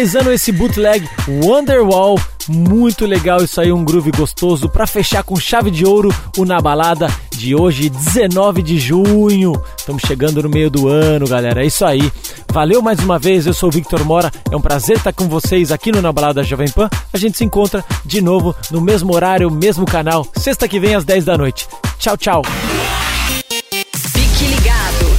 Finalizando 0.00 0.32
esse 0.32 0.50
bootleg 0.50 1.06
Wonderwall, 1.28 2.18
muito 2.48 3.04
legal 3.04 3.44
isso 3.44 3.60
aí, 3.60 3.70
um 3.70 3.84
groove 3.84 4.10
gostoso 4.10 4.66
pra 4.66 4.86
fechar 4.86 5.22
com 5.22 5.36
chave 5.36 5.70
de 5.70 5.84
ouro 5.84 6.08
o 6.38 6.46
Na 6.46 6.58
Balada 6.58 7.06
de 7.32 7.54
hoje, 7.54 7.90
19 7.90 8.62
de 8.62 8.78
junho. 8.78 9.52
Estamos 9.76 10.00
chegando 10.06 10.42
no 10.42 10.48
meio 10.48 10.70
do 10.70 10.88
ano, 10.88 11.28
galera. 11.28 11.62
É 11.62 11.66
isso 11.66 11.84
aí. 11.84 12.10
Valeu 12.50 12.80
mais 12.80 12.98
uma 13.00 13.18
vez, 13.18 13.46
eu 13.46 13.52
sou 13.52 13.68
o 13.68 13.72
Victor 13.72 14.02
Mora. 14.02 14.32
É 14.50 14.56
um 14.56 14.60
prazer 14.62 14.96
estar 14.96 15.12
com 15.12 15.28
vocês 15.28 15.70
aqui 15.70 15.92
no 15.92 16.00
Na 16.00 16.10
Balada 16.10 16.42
Jovem 16.42 16.70
Pan. 16.70 16.88
A 17.12 17.18
gente 17.18 17.36
se 17.36 17.44
encontra 17.44 17.84
de 18.02 18.22
novo 18.22 18.56
no 18.70 18.80
mesmo 18.80 19.14
horário, 19.14 19.50
mesmo 19.50 19.84
canal, 19.84 20.26
sexta 20.34 20.66
que 20.66 20.80
vem 20.80 20.94
às 20.94 21.04
10 21.04 21.26
da 21.26 21.36
noite. 21.36 21.68
Tchau, 21.98 22.16
tchau. 22.16 22.42
Fique 23.94 24.46
ligado. 24.46 25.14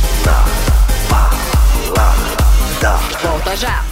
Balada. 1.08 2.98
Volta 3.22 3.56
já. 3.56 3.91